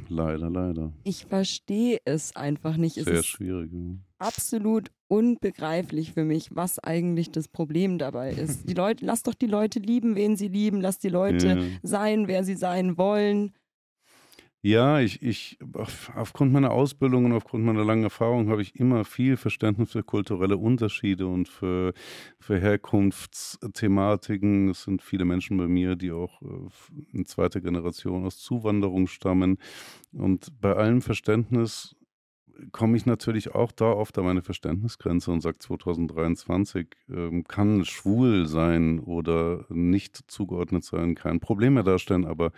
[0.09, 0.91] Leider, leider.
[1.03, 2.97] Ich verstehe es einfach nicht.
[2.97, 3.71] Es Sehr ist schwierig.
[4.17, 8.63] Absolut unbegreiflich für mich, was eigentlich das Problem dabei ist.
[8.69, 11.57] Die Leute, lass doch die Leute lieben, wen sie lieben, lass die Leute Ja.
[11.83, 13.53] sein, wer sie sein wollen.
[14.67, 19.06] Ja, ich, ich, auf- aufgrund meiner Ausbildung und aufgrund meiner langen Erfahrung habe ich immer
[19.06, 21.93] viel Verständnis für kulturelle Unterschiede und für,
[22.38, 24.67] für Herkunftsthematiken.
[24.69, 26.45] Es sind viele Menschen bei mir, die auch äh,
[27.13, 29.58] in zweiter Generation aus Zuwanderung stammen.
[30.12, 31.95] Und bei allem Verständnis
[32.71, 38.47] komme ich natürlich auch da oft an meine Verständnisgrenze und sage 2023 ähm, kann schwul
[38.47, 42.51] sein oder nicht zugeordnet sein, kein Problem mehr darstellen, aber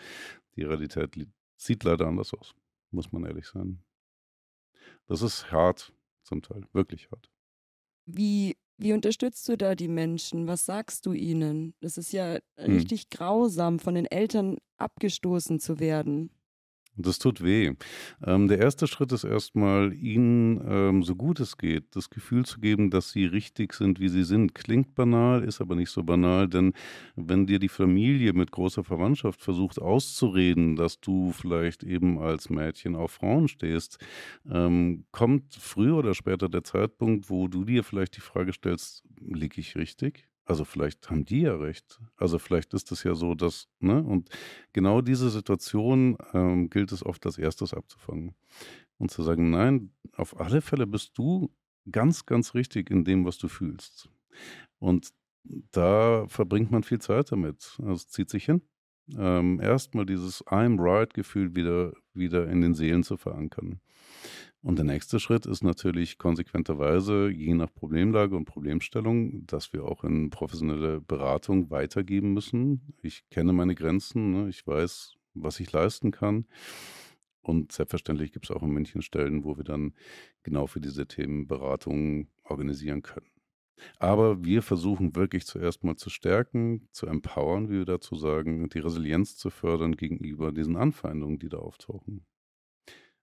[0.55, 1.27] die Realität li-
[1.59, 2.55] sieht leider anders aus,
[2.91, 3.83] muss man ehrlich sein.
[5.07, 5.93] Das ist hart
[6.23, 7.29] zum Teil, wirklich hart.
[8.07, 10.47] Wie, wie unterstützt du da die Menschen?
[10.47, 11.73] Was sagst du ihnen?
[11.81, 12.75] Das ist ja Hm.
[12.75, 16.31] richtig grausam, von den Eltern abgestoßen zu werden.
[17.01, 17.73] Das tut weh.
[18.25, 22.59] Ähm, der erste Schritt ist erstmal, ihnen, ähm, so gut es geht, das Gefühl zu
[22.59, 24.53] geben, dass sie richtig sind, wie sie sind.
[24.53, 26.73] Klingt banal, ist aber nicht so banal, denn
[27.15, 32.95] wenn dir die Familie mit großer Verwandtschaft versucht auszureden, dass du vielleicht eben als Mädchen
[32.97, 33.97] auf Frauen stehst,
[34.49, 39.61] ähm, kommt früher oder später der Zeitpunkt, wo du dir vielleicht die Frage stellst, liege
[39.61, 40.28] ich richtig?
[40.49, 42.01] Also vielleicht haben die ja recht.
[42.17, 44.01] Also vielleicht ist es ja so, dass, ne?
[44.01, 44.29] Und
[44.73, 48.33] genau diese Situation ähm, gilt es oft als erstes abzufangen.
[48.97, 51.53] Und zu sagen, nein, auf alle Fälle bist du
[51.91, 54.09] ganz, ganz richtig in dem, was du fühlst.
[54.79, 55.09] Und
[55.71, 57.77] da verbringt man viel Zeit damit.
[57.77, 58.63] Also es zieht sich hin.
[59.15, 63.81] Ähm, Erstmal dieses I'm right-Gefühl wieder, wieder in den Seelen zu verankern.
[64.61, 70.03] Und der nächste Schritt ist natürlich konsequenterweise, je nach Problemlage und Problemstellung, dass wir auch
[70.03, 72.93] in professionelle Beratung weitergeben müssen.
[73.01, 74.49] Ich kenne meine Grenzen, ne?
[74.49, 76.45] ich weiß, was ich leisten kann.
[77.41, 79.93] Und selbstverständlich gibt es auch in München Stellen, wo wir dann
[80.43, 83.31] genau für diese Themen Beratungen organisieren können.
[83.97, 88.79] Aber wir versuchen wirklich zuerst mal zu stärken, zu empowern, wie wir dazu sagen, die
[88.79, 92.25] Resilienz zu fördern gegenüber diesen Anfeindungen, die da auftauchen.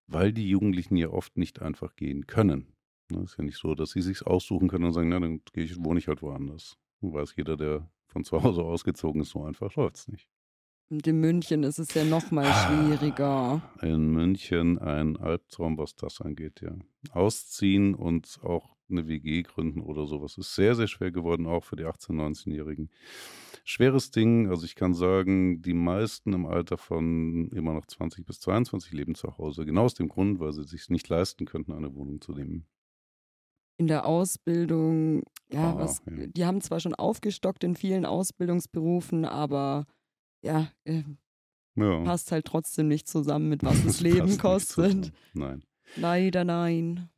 [0.09, 2.73] Weil die Jugendlichen ja oft nicht einfach gehen können.
[3.11, 5.41] Es ne, ist ja nicht so, dass sie sich aussuchen können und sagen, na, dann
[5.53, 6.77] gehe ich, wohne ich halt woanders.
[7.01, 10.29] Weiß jeder, der von zu Hause ausgezogen ist, so einfach läuft es nicht.
[10.89, 13.63] Und in München ist es ja noch mal ah, schwieriger.
[13.83, 16.77] In München ein Albtraum, was das angeht, ja.
[17.11, 21.77] Ausziehen und auch eine WG gründen oder sowas ist sehr, sehr schwer geworden, auch für
[21.77, 22.91] die 18-, 19-Jährigen.
[23.65, 28.41] Schweres Ding, also ich kann sagen, die meisten im Alter von immer noch 20 bis
[28.41, 29.67] 22 leben zu Hause.
[29.67, 32.67] Genau aus dem Grund, weil sie sich nicht leisten könnten, eine Wohnung zu nehmen
[33.79, 35.23] in der Ausbildung,
[35.53, 36.27] ja, ah, was, ja.
[36.27, 39.87] die haben zwar schon aufgestockt in vielen Ausbildungsberufen, aber
[40.43, 41.03] ja, äh,
[41.75, 42.03] ja.
[42.03, 45.13] passt halt trotzdem nicht zusammen mit was das Leben kostet.
[45.35, 45.63] Nein.
[45.97, 47.09] Leider nein.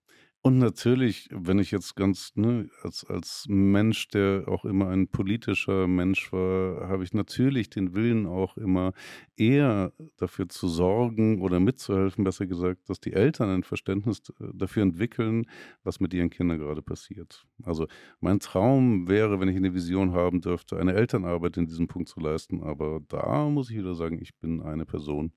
[0.48, 5.86] Und natürlich, wenn ich jetzt ganz, ne, als, als Mensch, der auch immer ein politischer
[5.86, 8.94] Mensch war, habe ich natürlich den Willen auch immer
[9.36, 14.84] eher dafür zu sorgen oder mitzuhelfen, besser gesagt, dass die Eltern ein Verständnis äh, dafür
[14.84, 15.44] entwickeln,
[15.84, 17.44] was mit ihren Kindern gerade passiert.
[17.62, 17.86] Also
[18.20, 22.20] mein Traum wäre, wenn ich eine Vision haben dürfte, eine Elternarbeit in diesem Punkt zu
[22.20, 22.62] leisten.
[22.62, 25.30] Aber da muss ich wieder sagen, ich bin eine Person,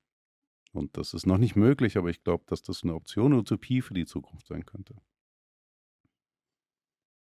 [0.72, 3.82] und das ist noch nicht möglich, aber ich glaube, dass das eine Option, eine Utopie
[3.82, 4.94] für die Zukunft sein könnte.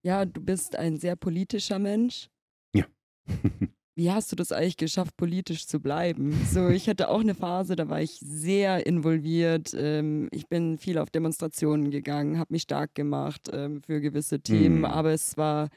[0.04, 2.28] Ja, du bist ein sehr politischer Mensch.
[2.74, 2.86] Ja.
[3.94, 6.32] Wie hast du das eigentlich geschafft, politisch zu bleiben?
[6.50, 9.74] So, ich hatte auch eine Phase, da war ich sehr involviert.
[9.76, 14.80] Ähm, ich bin viel auf Demonstrationen gegangen, habe mich stark gemacht ähm, für gewisse Themen,
[14.80, 14.84] mm.
[14.86, 15.68] aber es war,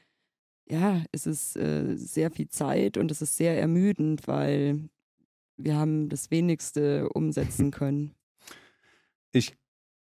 [0.69, 4.89] ja, es ist äh, sehr viel Zeit und es ist sehr ermüdend, weil
[5.57, 8.15] wir haben das Wenigste umsetzen können.
[9.31, 9.55] Ich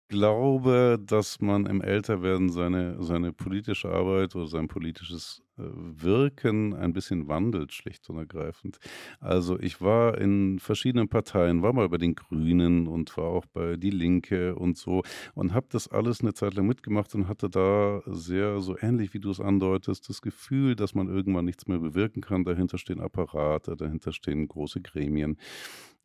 [0.10, 7.28] glaube, dass man im Älterwerden seine, seine politische Arbeit oder sein politisches Wirken ein bisschen
[7.28, 8.80] wandelt, schlicht und ergreifend.
[9.20, 13.76] Also ich war in verschiedenen Parteien, war mal bei den Grünen und war auch bei
[13.76, 18.02] Die Linke und so und habe das alles eine Zeit lang mitgemacht und hatte da
[18.06, 22.22] sehr, so ähnlich wie du es andeutest, das Gefühl, dass man irgendwann nichts mehr bewirken
[22.22, 22.44] kann.
[22.44, 25.38] Dahinter stehen Apparate, dahinter stehen große Gremien.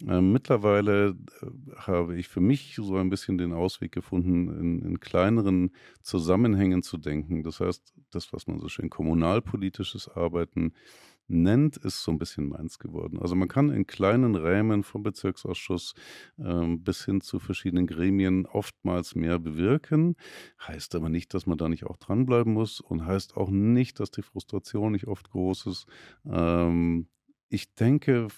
[0.08, 5.00] Ähm, mittlerweile äh, habe ich für mich so ein bisschen den Ausweg gefunden, in, in,
[5.00, 5.70] kleineren
[6.02, 7.42] Zusammenhängen zu denken.
[7.42, 10.72] Das heißt, das, was man so schön kommunalpolitisches Arbeiten
[11.28, 13.18] nennt, ist so ein bisschen meins geworden.
[13.20, 15.94] Also man kann in kleinen Rämen vom Bezirksausschuss
[16.38, 20.16] äh, bis hin zu verschiedenen Gremien oftmals mehr bewirken.
[20.66, 24.10] Heißt aber nicht, dass man da nicht auch dranbleiben muss und heißt auch nicht, dass
[24.10, 25.86] die Frustration nicht oft groß ist.
[26.26, 27.06] Ähm,
[27.48, 28.28] ich denke,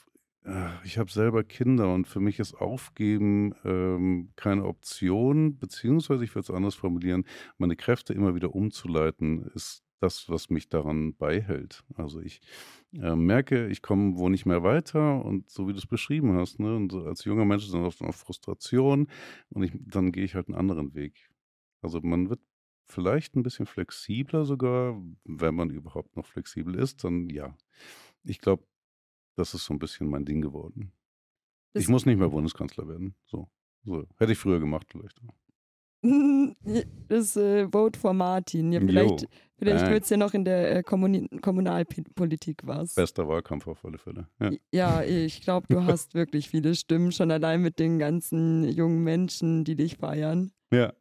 [0.85, 6.45] ich habe selber Kinder und für mich ist Aufgeben ähm, keine Option, beziehungsweise ich würde
[6.45, 7.25] es anders formulieren,
[7.57, 11.83] meine Kräfte immer wieder umzuleiten, ist das, was mich daran beihält.
[11.95, 12.43] Also ich
[12.93, 16.61] äh, merke, ich komme wo nicht mehr weiter und so wie du es beschrieben hast,
[16.61, 19.09] ne, und so als junger Mensch dann oft noch Frustration
[19.49, 21.31] und ich, dann gehe ich halt einen anderen Weg.
[21.81, 22.41] Also man wird
[22.87, 27.57] vielleicht ein bisschen flexibler sogar, wenn man überhaupt noch flexibel ist, dann ja.
[28.25, 28.65] Ich glaube,
[29.37, 30.93] das ist so ein bisschen mein Ding geworden.
[31.75, 33.15] Ich muss nicht mehr Bundeskanzler werden.
[33.27, 33.49] So.
[33.85, 34.07] so.
[34.17, 35.21] Hätte ich früher gemacht, vielleicht.
[37.09, 38.73] Das äh, Vote for Martin.
[38.73, 42.95] Ja, vielleicht vielleicht wird es ja noch in der äh, Kommuni Kommunalpolitik was.
[42.95, 44.29] Bester Wahlkampf auf alle Fälle.
[44.39, 49.03] Ja, ja ich glaube, du hast wirklich viele Stimmen, schon allein mit den ganzen jungen
[49.03, 50.53] Menschen, die dich feiern.
[50.71, 50.93] Ja,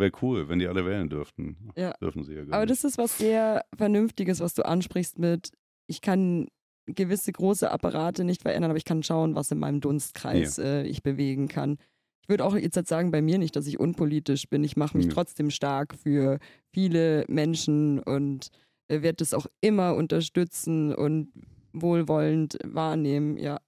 [0.00, 1.72] Wäre cool, wenn die alle wählen dürften.
[1.76, 1.92] Ja.
[2.00, 2.70] Dürfen sie ja gar Aber nicht.
[2.70, 5.52] das ist was sehr Vernünftiges, was du ansprichst mit,
[5.86, 6.48] ich kann
[6.94, 10.64] gewisse große Apparate nicht verändern, aber ich kann schauen, was in meinem Dunstkreis ja.
[10.64, 11.78] äh, ich bewegen kann.
[12.22, 14.62] Ich würde auch jetzt sagen, bei mir nicht, dass ich unpolitisch bin.
[14.62, 15.12] Ich mache mich ja.
[15.12, 16.38] trotzdem stark für
[16.72, 18.50] viele Menschen und
[18.88, 21.32] äh, werde das auch immer unterstützen und
[21.72, 23.60] wohlwollend wahrnehmen, ja.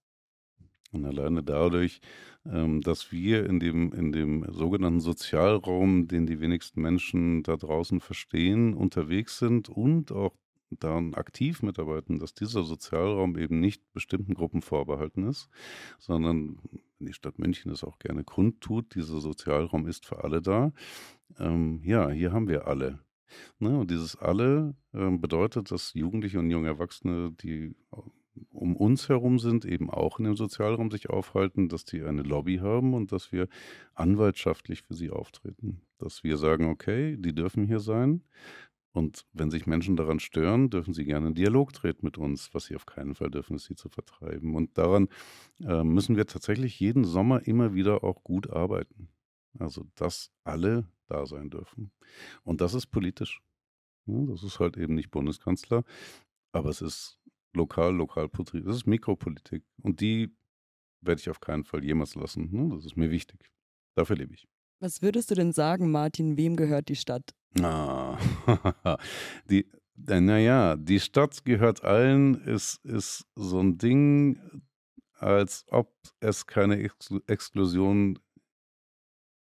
[0.93, 2.01] Und alleine dadurch,
[2.45, 8.01] ähm, dass wir in dem, in dem sogenannten Sozialraum, den die wenigsten Menschen da draußen
[8.01, 10.37] verstehen, unterwegs sind und auch
[10.79, 15.49] daran aktiv mitarbeiten, dass dieser Sozialraum eben nicht bestimmten Gruppen vorbehalten ist,
[15.99, 16.59] sondern
[16.99, 20.73] die Stadt München es auch gerne kundtut, dieser Sozialraum ist für alle da.
[21.39, 23.01] Ähm, ja, hier haben wir alle.
[23.59, 23.79] Ne?
[23.79, 27.75] Und dieses alle ähm, bedeutet, dass Jugendliche und junge Erwachsene, die
[28.51, 32.59] um uns herum sind, eben auch in dem Sozialraum sich aufhalten, dass die eine Lobby
[32.59, 33.49] haben und dass wir
[33.95, 35.83] anwaltschaftlich für sie auftreten.
[35.99, 38.23] Dass wir sagen, okay, die dürfen hier sein,
[38.93, 42.53] Und wenn sich Menschen daran stören, dürfen sie gerne in Dialog treten mit uns.
[42.53, 44.55] Was sie auf keinen Fall dürfen, ist sie zu vertreiben.
[44.55, 45.09] Und daran
[45.61, 49.09] äh, müssen wir tatsächlich jeden Sommer immer wieder auch gut arbeiten.
[49.59, 51.91] Also, dass alle da sein dürfen.
[52.43, 53.43] Und das ist politisch.
[54.07, 55.85] Ja, das ist halt eben nicht Bundeskanzler,
[56.53, 57.21] aber es ist
[57.55, 59.65] lokal, Lokalpolitik, das ist Mikropolitik.
[59.83, 60.35] Und die
[61.01, 62.51] werde ich auf keinen Fall jemals lassen.
[62.51, 62.75] Ne?
[62.75, 63.51] Das ist mir wichtig.
[63.95, 64.49] Dafür lebe ich.
[64.83, 67.37] Was würdest du denn sagen, Martin, wem gehört die Stadt?
[67.63, 68.19] Ah,
[69.49, 69.65] die,
[69.95, 74.41] naja, die Stadt gehört allen, ist, ist so ein Ding,
[75.21, 78.19] als ob es keine Ex Exklusion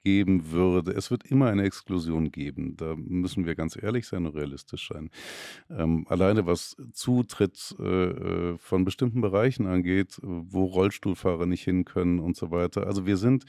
[0.04, 0.94] geben würde.
[0.94, 2.76] Es wird immer eine Exklusion geben.
[2.76, 5.12] Da müssen wir ganz ehrlich sein und realistisch sein.
[5.70, 12.18] Ähm, alleine was Zutritt äh, äh von bestimmten Bereichen angeht, wo Rollstuhlfahrer nicht hin können
[12.18, 12.88] und so weiter.
[12.88, 13.46] Also wir sind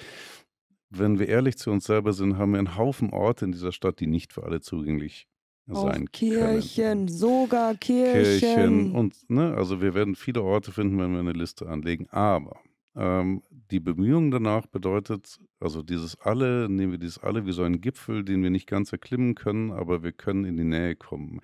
[0.90, 4.00] wenn wir ehrlich zu uns selber sind, haben wir einen Haufen Orte in dieser Stadt,
[4.00, 5.28] die nicht für alle zugänglich
[5.70, 7.08] Auch sein Kirchen, können.
[7.08, 8.40] sogar Kirchen.
[8.40, 12.08] Kirchen und ne, also wir werden viele Orte finden, wenn wir eine Liste anlegen.
[12.10, 12.60] Aber
[12.96, 17.80] ähm, die Bemühungen danach bedeutet, also dieses alle, nehmen wir dieses alle wie so einen
[17.80, 21.40] Gipfel, den wir nicht ganz erklimmen können, aber wir können in die Nähe kommen.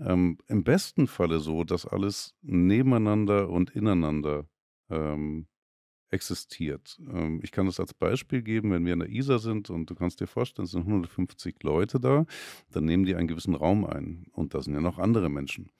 [0.00, 4.46] Ähm, Im besten Falle so, dass alles nebeneinander und ineinander
[4.90, 5.46] ähm,
[6.10, 6.98] existiert.
[7.12, 9.94] Ähm, ich kann das als Beispiel geben, wenn wir in der Isar sind und du
[9.94, 12.24] kannst dir vorstellen, es sind 150 Leute da,
[12.70, 15.70] dann nehmen die einen gewissen Raum ein und da sind ja noch andere Menschen.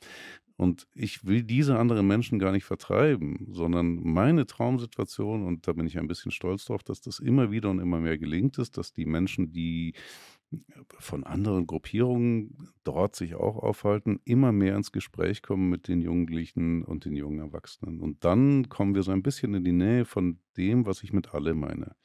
[0.56, 5.86] Und ich will diese anderen Menschen gar nicht vertreiben, sondern meine Traumsituation, und da bin
[5.86, 8.92] ich ein bisschen stolz drauf, dass das immer wieder und immer mehr gelingt ist, dass
[8.92, 9.94] die Menschen, die
[10.98, 16.84] von anderen Gruppierungen dort sich auch aufhalten, immer mehr ins Gespräch kommen mit den Jugendlichen
[16.84, 18.00] und den jungen Erwachsenen.
[18.00, 21.34] Und dann kommen wir so ein bisschen in die Nähe von dem, was ich mit
[21.34, 21.96] alle meine.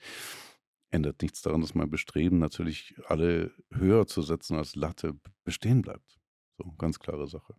[0.92, 6.20] Ändert nichts daran, dass mein Bestreben natürlich alle höher zu setzen als Latte bestehen bleibt.
[6.58, 7.56] So, ganz klare Sache.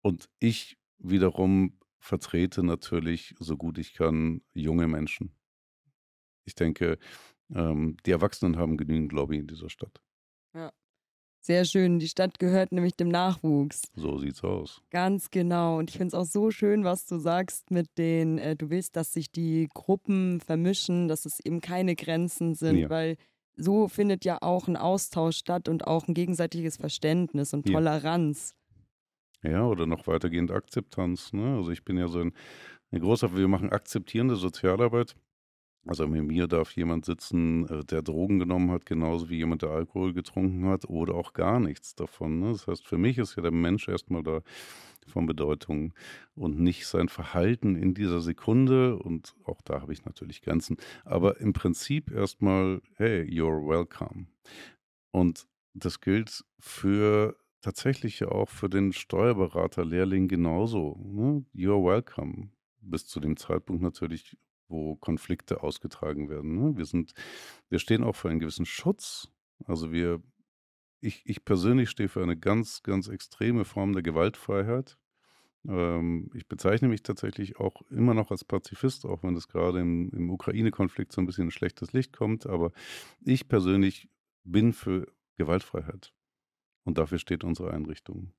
[0.00, 5.34] Und ich wiederum vertrete natürlich, so gut ich kann, junge Menschen.
[6.44, 6.98] Ich denke,
[7.54, 10.00] ähm, die Erwachsenen haben genügend Lobby in dieser Stadt.
[10.54, 10.72] Ja.
[11.40, 11.98] Sehr schön.
[11.98, 13.82] Die Stadt gehört nämlich dem Nachwuchs.
[13.94, 14.80] So sieht's aus.
[14.90, 15.76] Ganz genau.
[15.76, 18.96] Und ich finde es auch so schön, was du sagst mit den, äh, du willst,
[18.96, 22.88] dass sich die Gruppen vermischen, dass es eben keine Grenzen sind, ja.
[22.88, 23.18] weil
[23.56, 28.54] so findet ja auch ein Austausch statt und auch ein gegenseitiges Verständnis und Toleranz.
[29.42, 31.34] Ja, ja oder noch weitergehend Akzeptanz.
[31.34, 31.56] Ne?
[31.56, 32.32] Also ich bin ja so ein,
[32.90, 35.14] ein großer, wir machen akzeptierende Sozialarbeit.
[35.86, 39.70] Also mit mir darf jemand sitzen, äh, der Drogen genommen hat, genauso wie jemand, der
[39.70, 42.40] Alkohol getrunken hat oder auch gar nichts davon.
[42.40, 42.52] Ne?
[42.52, 44.40] Das heißt, für mich ist ja der Mensch erstmal da
[45.06, 45.92] von Bedeutung
[46.34, 48.96] und nicht sein Verhalten in dieser Sekunde.
[48.98, 50.78] Und auch da habe ich natürlich Grenzen.
[51.04, 54.26] Aber im Prinzip erstmal, hey, you're welcome.
[55.10, 60.98] Und das gilt für tatsächlich auch für den Steuerberater-Lehrling genauso.
[61.04, 61.44] Ne?
[61.54, 62.50] You're welcome.
[62.80, 64.36] Bis zu dem Zeitpunkt natürlich
[64.68, 66.54] wo Konflikte ausgetragen werden.
[66.54, 66.76] Ne?
[66.76, 67.14] Wir sind,
[67.68, 69.28] wir stehen auch für einen gewissen Schutz.
[69.64, 70.22] Also wir,
[71.00, 74.98] ich, ich persönlich stehe für eine ganz, ganz extreme Form der Gewaltfreiheit.
[75.66, 80.10] Ähm, ich bezeichne mich tatsächlich auch immer noch als Pazifist, auch wenn das gerade im,
[80.10, 82.46] im Ukraine-Konflikt so ein bisschen ein schlechtes Licht kommt.
[82.46, 82.72] Aber
[83.20, 84.08] ich persönlich
[84.44, 85.06] bin für
[85.36, 86.12] Gewaltfreiheit.
[86.84, 88.32] Und dafür steht unsere Einrichtung.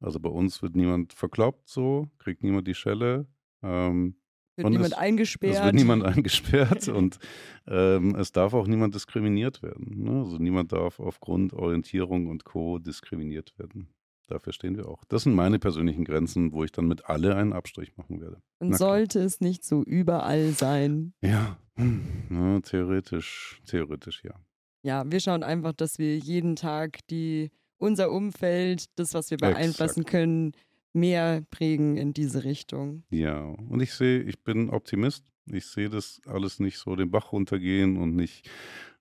[0.00, 3.26] Also bei uns wird niemand verkloppt so, kriegt niemand die Schelle.
[3.62, 4.16] Ähm,
[4.58, 5.54] wird und niemand es, eingesperrt.
[5.54, 7.18] Es wird niemand eingesperrt und
[7.66, 10.02] ähm, es darf auch niemand diskriminiert werden.
[10.04, 10.20] Ne?
[10.20, 12.78] Also niemand darf aufgrund Orientierung und Co.
[12.78, 13.88] diskriminiert werden.
[14.26, 15.04] Dafür stehen wir auch.
[15.08, 18.42] Das sind meine persönlichen Grenzen, wo ich dann mit alle einen Abstrich machen werde.
[18.58, 21.14] Und sollte es nicht so überall sein?
[21.22, 22.02] Ja, hm.
[22.28, 24.34] ja, theoretisch, theoretisch ja.
[24.82, 30.00] Ja, wir schauen einfach, dass wir jeden Tag die unser Umfeld, das, was wir beeinflussen
[30.00, 30.10] Exakt.
[30.10, 30.52] können,
[30.92, 33.04] mehr prägen in diese Richtung.
[33.10, 35.24] Ja, und ich sehe, ich bin Optimist.
[35.46, 38.50] Ich sehe das alles nicht so den Bach runtergehen und nicht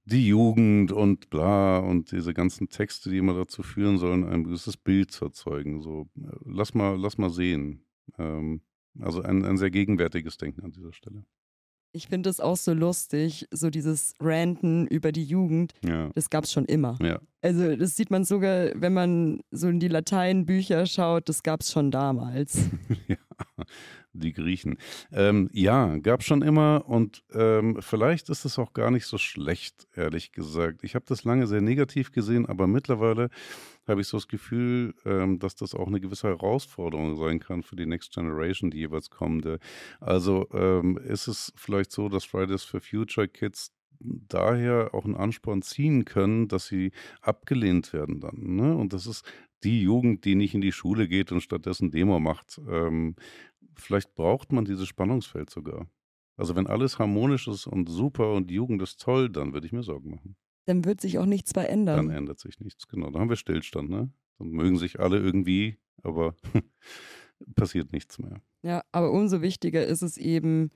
[0.05, 4.77] die Jugend und bla und diese ganzen Texte, die immer dazu führen sollen, ein gewisses
[4.77, 5.81] Bild zu erzeugen.
[5.81, 7.85] So, äh, lass mal, lass mal sehen.
[8.17, 8.61] Ähm,
[8.99, 11.25] also ein, ein sehr gegenwärtiges Denken an dieser Stelle.
[11.93, 15.73] Ich finde es auch so lustig, so dieses Ranten über die Jugend.
[15.83, 16.09] Ja.
[16.13, 16.97] Das gab es schon immer.
[17.01, 17.19] Ja.
[17.41, 21.71] Also das sieht man sogar, wenn man so in die Lateinbücher schaut, das gab es
[21.71, 22.59] schon damals.
[23.07, 23.15] ja,
[24.13, 24.77] die Griechen.
[25.11, 29.17] Ähm, ja, gab es schon immer und ähm, vielleicht ist es auch gar nicht so
[29.17, 30.83] schlecht, ehrlich gesagt.
[30.83, 33.29] Ich habe das lange sehr negativ gesehen, aber mittlerweile
[33.87, 37.75] habe ich so das Gefühl, ähm, dass das auch eine gewisse Herausforderung sein kann für
[37.75, 39.59] die Next Generation, die jeweils kommende.
[39.99, 45.61] Also ähm, ist es vielleicht so, dass Fridays for Future Kids daher auch einen Ansporn
[45.61, 48.55] ziehen können, dass sie abgelehnt werden dann.
[48.55, 48.75] Ne?
[48.75, 49.25] Und das ist
[49.63, 52.61] die Jugend, die nicht in die Schule geht und stattdessen Demo macht.
[52.69, 53.15] Ähm,
[53.75, 55.87] vielleicht braucht man dieses Spannungsfeld sogar.
[56.35, 59.73] Also wenn alles harmonisch ist und super und die Jugend ist toll, dann würde ich
[59.73, 60.35] mir Sorgen machen.
[60.67, 62.07] Dann wird sich auch nichts verändern.
[62.07, 63.09] Dann ändert sich nichts, genau.
[63.09, 64.11] Da haben wir Stillstand, ne?
[64.37, 66.35] Dann mögen sich alle irgendwie, aber
[67.55, 68.41] passiert nichts mehr.
[68.63, 70.71] Ja, aber umso wichtiger ist es eben,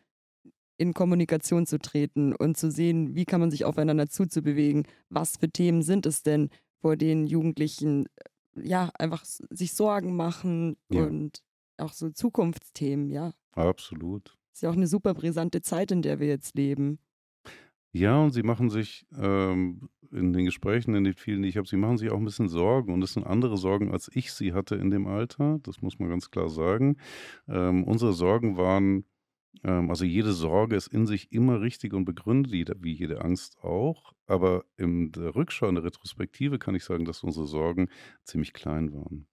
[0.77, 4.87] in Kommunikation zu treten und zu sehen, wie kann man sich aufeinander zuzubewegen.
[5.09, 8.07] Was für Themen sind es denn, vor denen Jugendlichen
[8.55, 11.03] äh, ja einfach sich Sorgen machen ja.
[11.03, 11.43] und
[11.77, 13.33] auch so Zukunftsthemen, ja.
[13.51, 14.39] Absolut.
[14.53, 16.97] Ist ja auch eine super brisante Zeit, in der wir jetzt leben.
[17.93, 21.67] Ja, und sie machen sich ähm, in den Gesprächen, in den vielen, die ich habe,
[21.67, 22.93] sie machen sich auch ein bisschen Sorgen.
[22.93, 25.59] Und es sind andere Sorgen, als ich sie hatte in dem Alter.
[25.63, 26.97] Das muss man ganz klar sagen.
[27.47, 29.05] Ähm, unsere Sorgen waren,
[29.63, 34.13] ähm, also jede Sorge ist in sich immer richtig und begründet, wie jede Angst auch.
[34.25, 37.89] Aber in der Rückschau, in der Retrospektive kann ich sagen, dass unsere Sorgen
[38.23, 39.27] ziemlich klein waren.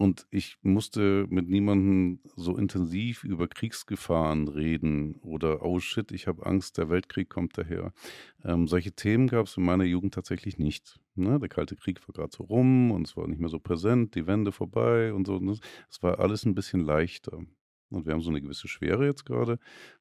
[0.00, 6.46] Und ich musste mit niemandem so intensiv über Kriegsgefahren reden oder oh shit, ich habe
[6.46, 7.92] Angst, der Weltkrieg kommt daher.
[8.42, 10.98] Ähm, solche Themen gab es in meiner Jugend tatsächlich nicht.
[11.16, 11.38] Ne?
[11.38, 14.26] Der Kalte Krieg war gerade so rum und es war nicht mehr so präsent, die
[14.26, 15.38] Wende vorbei und so.
[15.90, 17.36] Es war alles ein bisschen leichter.
[17.90, 19.58] Und wir haben so eine gewisse Schwere jetzt gerade.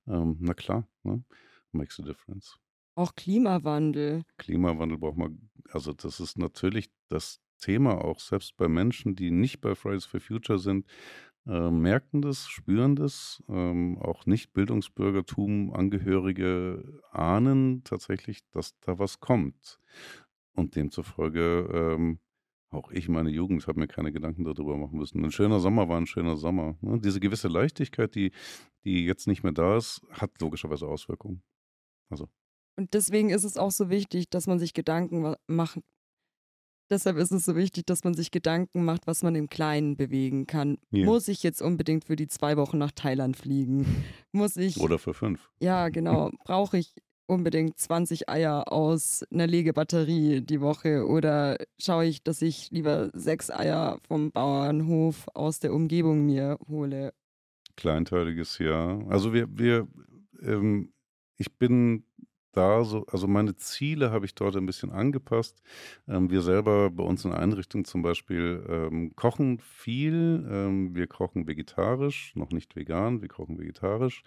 [0.07, 1.25] Ähm, na klar, ne?
[1.73, 2.57] makes a difference.
[2.95, 4.23] Auch Klimawandel.
[4.37, 9.61] Klimawandel braucht man, also das ist natürlich das Thema auch, selbst bei Menschen, die nicht
[9.61, 10.87] bei Fridays for Future sind,
[11.47, 13.43] äh, merken das, spüren das.
[13.47, 19.79] Ähm, auch Nicht-Bildungsbürgertum Angehörige ahnen tatsächlich, dass da was kommt.
[20.53, 22.19] Und demzufolge ähm,
[22.71, 25.23] auch ich, meine Jugend, habe mir keine Gedanken darüber machen müssen.
[25.23, 26.77] Ein schöner Sommer war ein schöner Sommer.
[26.81, 26.99] Ne?
[26.99, 28.31] Diese gewisse Leichtigkeit, die,
[28.83, 31.41] die jetzt nicht mehr da ist, hat logischerweise Auswirkungen.
[32.09, 32.29] Also.
[32.75, 35.79] Und deswegen ist es auch so wichtig, dass man sich Gedanken macht,
[36.89, 40.47] Deshalb ist es so wichtig, dass man sich Gedanken macht, was man im Kleinen bewegen
[40.47, 40.77] kann.
[40.91, 41.05] Yeah.
[41.05, 43.85] Muss ich jetzt unbedingt für die zwei Wochen nach Thailand fliegen?
[44.31, 44.79] Muss ich.
[44.79, 45.51] Oder für fünf.
[45.59, 46.31] Ja, genau.
[46.45, 46.95] Brauche ich
[47.27, 53.51] unbedingt 20 Eier aus einer Legebatterie die Woche oder schaue ich, dass ich lieber sechs
[53.51, 57.13] Eier vom Bauernhof aus der Umgebung mir hole?
[57.77, 58.99] Kleinteiliges ja.
[59.07, 59.87] Also wir, wir,
[60.41, 60.91] ähm,
[61.37, 62.03] ich bin
[62.59, 65.61] da so, also meine Ziele habe ich dort ein bisschen angepasst.
[66.07, 70.45] Ähm, wir selber bei uns in der Einrichtung zum Beispiel ähm, kochen viel.
[70.49, 74.23] Ähm, wir kochen vegetarisch, noch nicht vegan, wir kochen vegetarisch.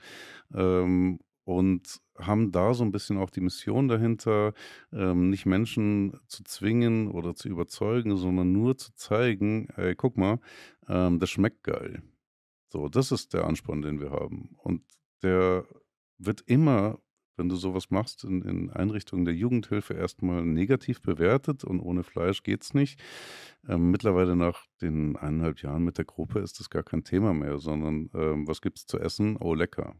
[0.54, 4.54] Ähm, und haben da so ein bisschen auch die Mission dahinter,
[4.92, 10.38] ähm, nicht Menschen zu zwingen oder zu überzeugen, sondern nur zu zeigen, ey, guck mal,
[10.88, 12.02] ähm, das schmeckt geil.
[12.68, 14.56] So, das ist der Ansporn, den wir haben.
[14.56, 14.82] Und
[15.22, 15.66] der
[16.18, 16.98] wird immer
[17.36, 22.42] wenn du sowas machst in, in Einrichtungen der Jugendhilfe erstmal negativ bewertet und ohne Fleisch
[22.42, 23.00] geht es nicht.
[23.68, 27.58] Ähm, mittlerweile nach den eineinhalb Jahren mit der Gruppe ist das gar kein Thema mehr,
[27.58, 29.36] sondern ähm, was es zu essen?
[29.38, 29.96] Oh, lecker.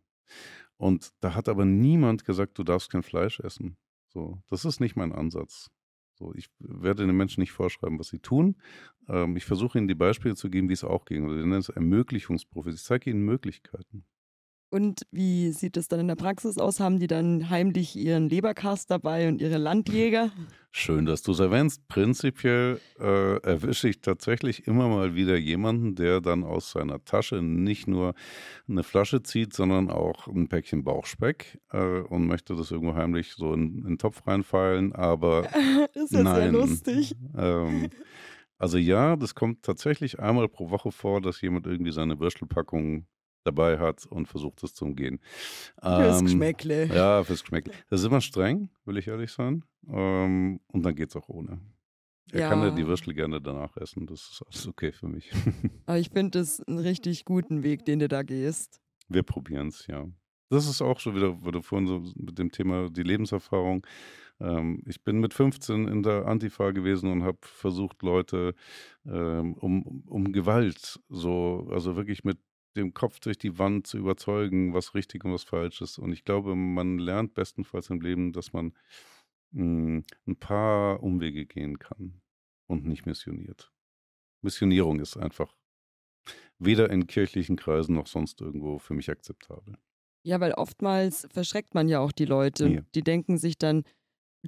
[0.76, 3.76] Und da hat aber niemand gesagt, du darfst kein Fleisch essen.
[4.09, 5.70] So, das ist nicht mein Ansatz.
[6.14, 8.57] So, ich werde den Menschen nicht vorschreiben, was sie tun.
[9.09, 11.26] Ähm, ich versuche ihnen die Beispiele zu geben, wie es auch ging.
[11.26, 12.74] Wir nennen es Ermöglichungsprofis.
[12.74, 14.05] Ich zeige ihnen Möglichkeiten.
[14.72, 16.80] Und wie sieht es dann in der Praxis aus?
[16.80, 20.30] Haben die dann heimlich ihren Leberkast dabei und ihre Landjäger?
[20.70, 21.86] Schön, dass du es erwähnst.
[21.88, 27.86] Prinzipiell äh, erwische ich tatsächlich immer mal wieder jemanden, der dann aus seiner Tasche nicht
[27.86, 28.14] nur
[28.66, 33.52] eine Flasche zieht, sondern auch ein Päckchen Bauchspeck äh, und möchte das irgendwo heimlich so
[33.52, 34.94] in, in den Topf reinfallen.
[34.94, 35.50] Aber
[35.92, 36.34] ist ja nein.
[36.34, 37.14] sehr lustig.
[37.36, 37.90] Ähm,
[38.56, 43.04] also ja, das kommt tatsächlich einmal pro Woche vor, dass jemand irgendwie seine Würstelpackung
[43.45, 45.20] dabei hat und versucht es zu umgehen.
[45.80, 46.86] Fürs ähm, Geschmäckle.
[46.86, 47.72] Ja, fürs Geschmäckle.
[47.90, 49.64] Das ist immer streng, will ich ehrlich sein.
[49.88, 51.61] Ähm, und dann geht es auch ohne.
[52.30, 52.49] Er ja.
[52.49, 54.07] kann ja die Würstel gerne danach essen.
[54.07, 55.30] Das ist alles okay für mich.
[55.86, 58.80] Aber ich finde das einen richtig guten Weg, den du da gehst.
[59.09, 60.07] Wir probieren es, ja.
[60.49, 63.86] Das ist auch schon wieder, wurde vorhin so mit dem Thema die Lebenserfahrung.
[64.40, 68.55] Ähm, ich bin mit 15 in der Antifa gewesen und habe versucht, Leute
[69.07, 72.38] ähm, um, um Gewalt, so, also wirklich mit
[72.76, 75.98] dem Kopf durch die Wand zu überzeugen, was richtig und was falsch ist.
[75.98, 78.72] Und ich glaube, man lernt bestenfalls im Leben, dass man
[79.52, 82.20] mh, hm, ein paar Umwege gehen kann
[82.66, 83.72] und nicht missioniert.
[84.42, 85.54] Missionierung ist einfach
[86.58, 89.76] weder in kirchlichen Kreisen noch sonst irgendwo für mich akzeptabel.
[90.24, 92.68] Ja, weil oftmals verschreckt man ja auch die Leute.
[92.68, 92.80] Ja.
[92.94, 93.84] Die denken sich dann,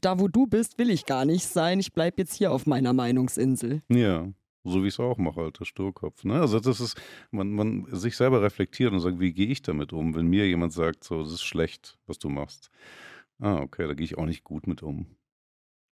[0.00, 1.80] da wo du bist, will ich gar nicht sein.
[1.80, 3.82] Ich bleibe jetzt hier auf meiner Meinungsinsel.
[3.88, 4.32] Ja.
[4.64, 6.24] So wie ich es auch mache, alter Sturkopf.
[6.24, 6.40] Ne?
[6.40, 7.00] Also das ist,
[7.30, 10.72] man, man sich selber reflektiert und sagt, wie gehe ich damit um, wenn mir jemand
[10.72, 12.70] sagt, so, das ist schlecht, was du machst.
[13.40, 15.06] ah, okay, da gehe ich auch nicht gut mit um.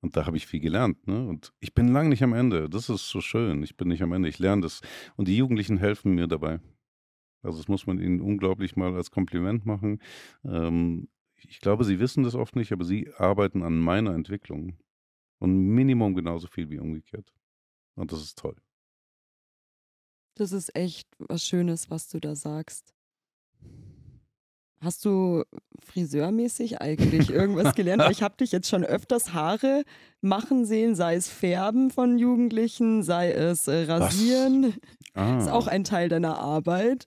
[0.02, 1.06] Und da habe ich viel gelernt.
[1.06, 1.28] Ne?
[1.28, 2.68] Und ich bin lang nicht am Ende.
[2.68, 3.62] Das ist so schön.
[3.62, 4.28] Ich bin nicht am Ende.
[4.28, 4.80] Ich lerne das.
[5.16, 6.60] Und die Jugendlichen helfen mir dabei.
[7.42, 10.00] Also das muss man ihnen unglaublich mal als Kompliment machen.
[10.44, 14.76] Ähm, ich glaube, sie wissen das oft nicht, aber sie arbeiten an meiner Entwicklung.
[15.38, 17.32] Und Minimum genauso viel wie umgekehrt.
[17.94, 18.56] Und das ist toll.
[20.34, 22.94] Das ist echt was Schönes, was du da sagst.
[24.80, 25.44] Hast du
[25.84, 28.02] friseurmäßig eigentlich irgendwas gelernt?
[28.10, 29.84] ich habe dich jetzt schon öfters Haare
[30.20, 34.74] machen sehen, sei es Färben von Jugendlichen, sei es äh, Rasieren.
[35.14, 35.38] Ah.
[35.38, 37.06] Ist auch ein Teil deiner Arbeit.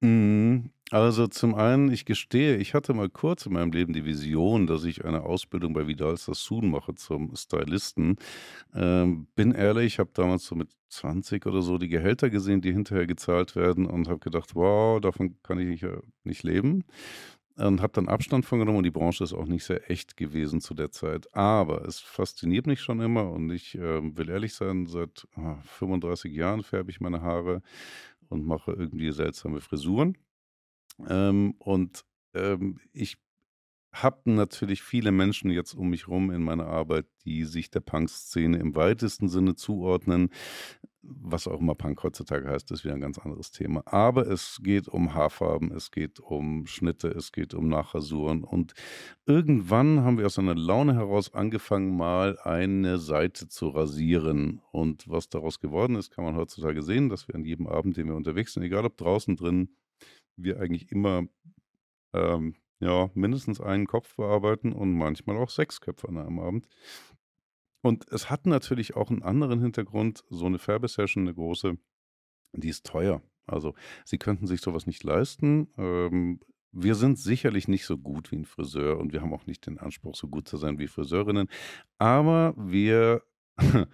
[0.00, 0.70] Mhm.
[0.96, 4.84] Also zum einen, ich gestehe, ich hatte mal kurz in meinem Leben die Vision, dass
[4.84, 8.16] ich eine Ausbildung bei Vidal Sassoon mache zum Stylisten.
[8.74, 12.72] Ähm, bin ehrlich, ich habe damals so mit 20 oder so die Gehälter gesehen, die
[12.72, 15.84] hinterher gezahlt werden und habe gedacht, wow, davon kann ich
[16.24, 16.84] nicht leben.
[17.56, 20.62] Und habe dann Abstand von genommen und die Branche ist auch nicht sehr echt gewesen
[20.62, 21.26] zu der Zeit.
[21.34, 25.62] Aber es fasziniert mich schon immer und ich äh, will ehrlich sein, seit oh, ah,
[25.62, 27.60] 35 Jahren färbe ich meine Haare
[28.30, 30.16] und mache irgendwie seltsame Frisuren.
[31.08, 33.16] Ähm, und ähm, ich
[34.02, 38.58] habe natürlich viele Menschen jetzt um mich rum in meiner Arbeit, die sich der Punk-Szene
[38.58, 40.30] im weitesten Sinne zuordnen.
[41.02, 43.82] Was auch immer Punk heutzutage heißt, ist wieder ein ganz anderes Thema.
[43.86, 48.42] Aber es geht um Haarfarben, es geht um Schnitte, es geht um Nachrasuren.
[48.42, 48.74] Und
[49.24, 54.60] irgendwann haben wir aus einer Laune heraus angefangen, mal eine Seite zu rasieren.
[54.72, 58.08] Und was daraus geworden ist, kann man heutzutage sehen, dass wir an jedem Abend, den
[58.08, 59.70] wir unterwegs sind, egal ob draußen drin,
[60.36, 61.26] wir eigentlich immer
[62.12, 66.68] ähm, ja, mindestens einen Kopf bearbeiten und manchmal auch sechs Köpfe an einem Abend.
[67.82, 70.24] Und es hat natürlich auch einen anderen Hintergrund.
[70.28, 71.78] So eine Färbesession, eine große,
[72.52, 73.22] die ist teuer.
[73.46, 73.74] Also
[74.04, 75.68] Sie könnten sich sowas nicht leisten.
[75.78, 76.40] Ähm,
[76.72, 79.78] wir sind sicherlich nicht so gut wie ein Friseur und wir haben auch nicht den
[79.78, 81.48] Anspruch, so gut zu sein wie Friseurinnen.
[81.98, 83.22] Aber wir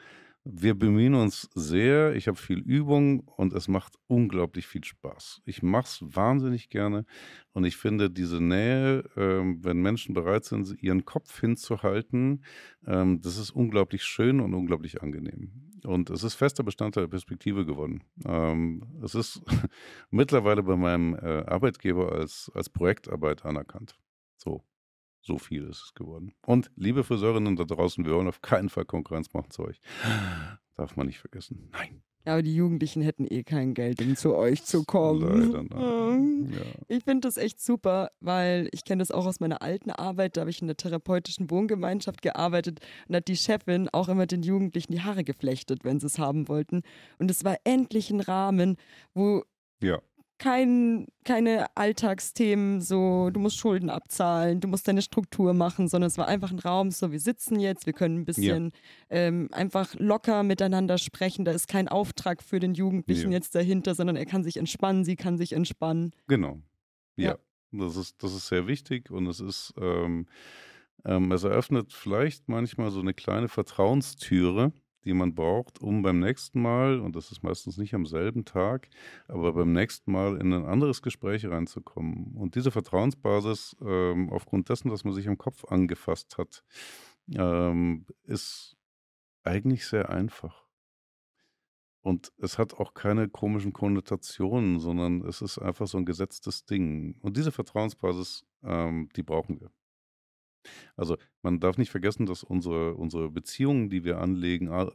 [0.45, 2.17] Wir bemühen uns sehr.
[2.17, 5.41] Ich habe viel Übung und es macht unglaublich viel Spaß.
[5.45, 7.05] Ich mache es wahnsinnig gerne
[7.53, 12.45] und ich finde diese Nähe, ähm, wenn Menschen bereit sind, ihren Kopf hinzuhalten,
[12.87, 15.71] ähm, das ist unglaublich schön und unglaublich angenehm.
[15.85, 18.03] Und es ist fester Bestandteil der Perspektive geworden.
[18.27, 19.43] Ähm, es ist
[20.11, 23.97] mittlerweile bei meinem äh, Arbeitgeber als, als Projektarbeit anerkannt.
[24.37, 24.65] So.
[25.23, 26.35] So viel ist es geworden.
[26.45, 29.81] Und liebe Friseurinnen da draußen, wir wollen auf keinen Fall Konkurrenz machen zu euch.
[30.75, 31.69] Darf man nicht vergessen.
[31.73, 32.03] Nein.
[32.25, 35.53] Aber die Jugendlichen hätten eh kein Geld, um zu euch zu kommen.
[35.53, 36.53] Leider nein.
[36.53, 36.63] Ja.
[36.89, 40.37] Ich finde das echt super, weil ich kenne das auch aus meiner alten Arbeit.
[40.37, 44.43] Da habe ich in der therapeutischen Wohngemeinschaft gearbeitet und hat die Chefin auch immer den
[44.43, 46.83] Jugendlichen die Haare geflechtet, wenn sie es haben wollten.
[47.19, 48.77] Und es war endlich ein Rahmen,
[49.15, 49.45] wo
[49.81, 50.01] ja
[50.43, 56.19] kein, keine Alltagsthemen, so du musst Schulden abzahlen, du musst deine Struktur machen, sondern es
[56.19, 58.73] war einfach ein Raum, so wir sitzen jetzt, wir können ein bisschen
[59.09, 59.19] ja.
[59.19, 61.45] ähm, einfach locker miteinander sprechen.
[61.45, 63.39] Da ist kein Auftrag für den Jugendlichen ja.
[63.39, 66.11] jetzt dahinter, sondern er kann sich entspannen, sie kann sich entspannen.
[66.27, 66.59] Genau.
[67.15, 67.39] Ja, ja.
[67.71, 70.27] Das, ist, das ist sehr wichtig und es ist, ähm,
[71.05, 74.73] ähm, es eröffnet vielleicht manchmal so eine kleine Vertrauenstüre
[75.05, 78.89] die man braucht, um beim nächsten Mal, und das ist meistens nicht am selben Tag,
[79.29, 82.35] aber beim nächsten Mal in ein anderes Gespräch reinzukommen.
[82.37, 86.65] Und diese Vertrauensbasis, ähm, aufgrund dessen, dass man sich am Kopf angefasst hat,
[87.35, 88.77] ähm, ist
[89.45, 90.63] eigentlich sehr einfach.
[92.03, 97.17] Und es hat auch keine komischen Konnotationen, sondern es ist einfach so ein gesetztes Ding.
[97.21, 99.71] Und diese Vertrauensbasis, ähm, die brauchen wir.
[100.97, 104.93] Also, man darf nicht vergessen, dass unsere unsere Beziehungen, die wir anlegen, ah,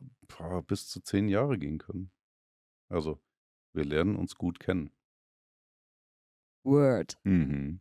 [0.68, 2.12] bis zu zehn Jahre gehen können.
[2.90, 3.20] Also,
[3.74, 4.92] wir lernen uns gut kennen.
[6.64, 7.18] Word.
[7.24, 7.80] Mhm.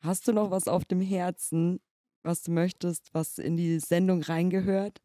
[0.00, 1.80] Hast du noch was auf dem Herzen,
[2.22, 5.02] was du möchtest, was in die Sendung reingehört?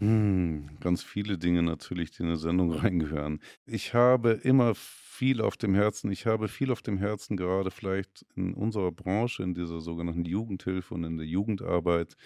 [0.00, 3.40] Hm, ganz viele Dinge natürlich, die in eine Sendung reingehören.
[3.66, 4.74] Ich habe immer
[5.22, 6.10] viel auf dem Herzen.
[6.10, 10.94] Ich habe viel auf dem Herzen, gerade vielleicht in unserer Branche, in dieser sogenannten Jugendhilfe
[10.94, 12.16] und in der Jugendarbeit.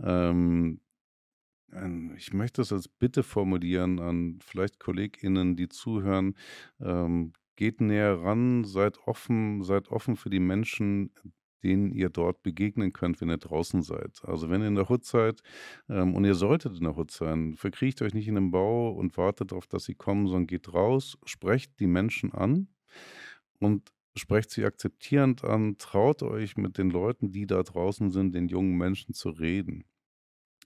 [0.00, 0.80] Ähm,
[2.16, 6.36] ich möchte es als Bitte formulieren an vielleicht KollegInnen, die zuhören.
[6.80, 11.10] Ähm, geht näher ran, seid offen, seid offen für die Menschen,
[11.64, 14.20] denen ihr dort begegnen könnt, wenn ihr draußen seid.
[14.24, 15.42] Also wenn ihr in der Hut seid
[15.88, 19.16] ähm, und ihr solltet in der Hut sein, verkriecht euch nicht in den Bau und
[19.16, 22.68] wartet darauf, dass sie kommen, sondern geht raus, sprecht die Menschen an
[23.58, 28.48] und sprecht sie akzeptierend an, traut euch mit den Leuten, die da draußen sind, den
[28.48, 29.84] jungen Menschen zu reden.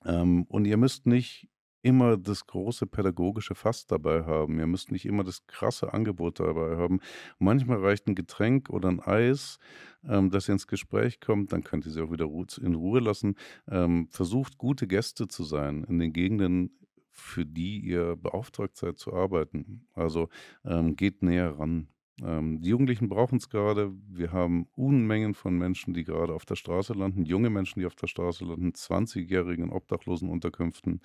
[0.05, 1.49] Ähm, und ihr müsst nicht
[1.89, 4.59] immer das große pädagogische Fass dabei haben.
[4.59, 7.01] Ihr müsst nicht immer das krasse Angebot dabei haben.
[7.39, 9.59] Manchmal reicht ein Getränk oder ein Eis,
[10.07, 12.29] ähm, dass ihr ins Gespräch kommt, dann könnt ihr sie auch wieder
[12.61, 13.37] in Ruhe lassen.
[13.69, 16.71] Ähm, versucht gute Gäste zu sein in den Gegenden,
[17.11, 19.87] für die ihr beauftragt seid zu arbeiten.
[19.95, 20.29] Also
[20.65, 21.89] ähm, geht näher ran.
[22.23, 23.93] Ähm, die Jugendlichen brauchen es gerade.
[24.09, 27.95] Wir haben Unmengen von Menschen, die gerade auf der Straße landen, junge Menschen, die auf
[27.95, 31.01] der Straße landen, 20-Jährigen in Obdachlosenunterkünften.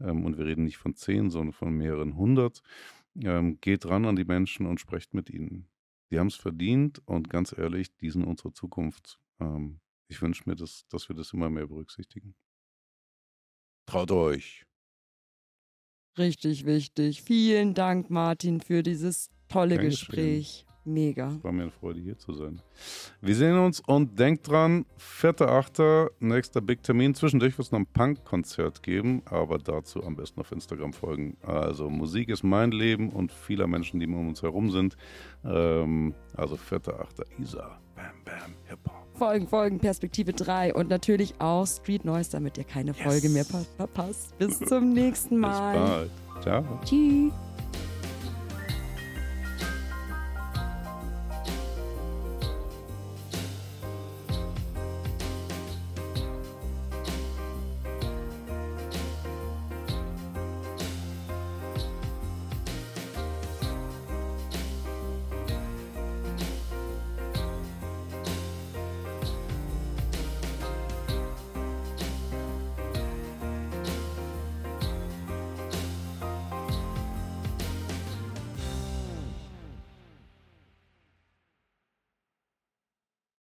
[0.00, 2.62] Ähm, und wir reden nicht von zehn, sondern von mehreren hundert.
[3.20, 5.68] Ähm, geht ran an die Menschen und sprecht mit ihnen.
[6.10, 9.18] Die haben es verdient und ganz ehrlich, die sind unsere Zukunft.
[9.40, 12.34] Ähm, ich wünsche mir, das, dass wir das immer mehr berücksichtigen.
[13.86, 14.64] Traut euch.
[16.18, 17.22] Richtig wichtig.
[17.22, 20.66] Vielen Dank, Martin, für dieses tolle Gespräch.
[20.84, 21.28] Mega.
[21.28, 22.60] Es war mir eine Freude, hier zu sein.
[23.20, 27.14] Wir sehen uns und denkt dran, 4.8., nächster Big Termin.
[27.14, 31.36] Zwischendurch wird es noch ein Punk-Konzert geben, aber dazu am besten auf Instagram folgen.
[31.42, 34.96] Also Musik ist mein Leben und vieler Menschen, die um uns herum sind.
[35.44, 37.26] Ähm, also 4.8.
[37.40, 37.78] Isa.
[37.94, 39.06] Bam, bam, Hip-Hop.
[39.14, 43.02] Folgen, Folgen, Perspektive 3 und natürlich auch Street Noise, damit ihr keine yes.
[43.02, 44.36] Folge mehr verpasst.
[44.38, 45.78] Bis zum nächsten Mal.
[45.78, 46.10] Bis bald.
[46.42, 46.80] Ciao.
[46.84, 47.51] Tschüss.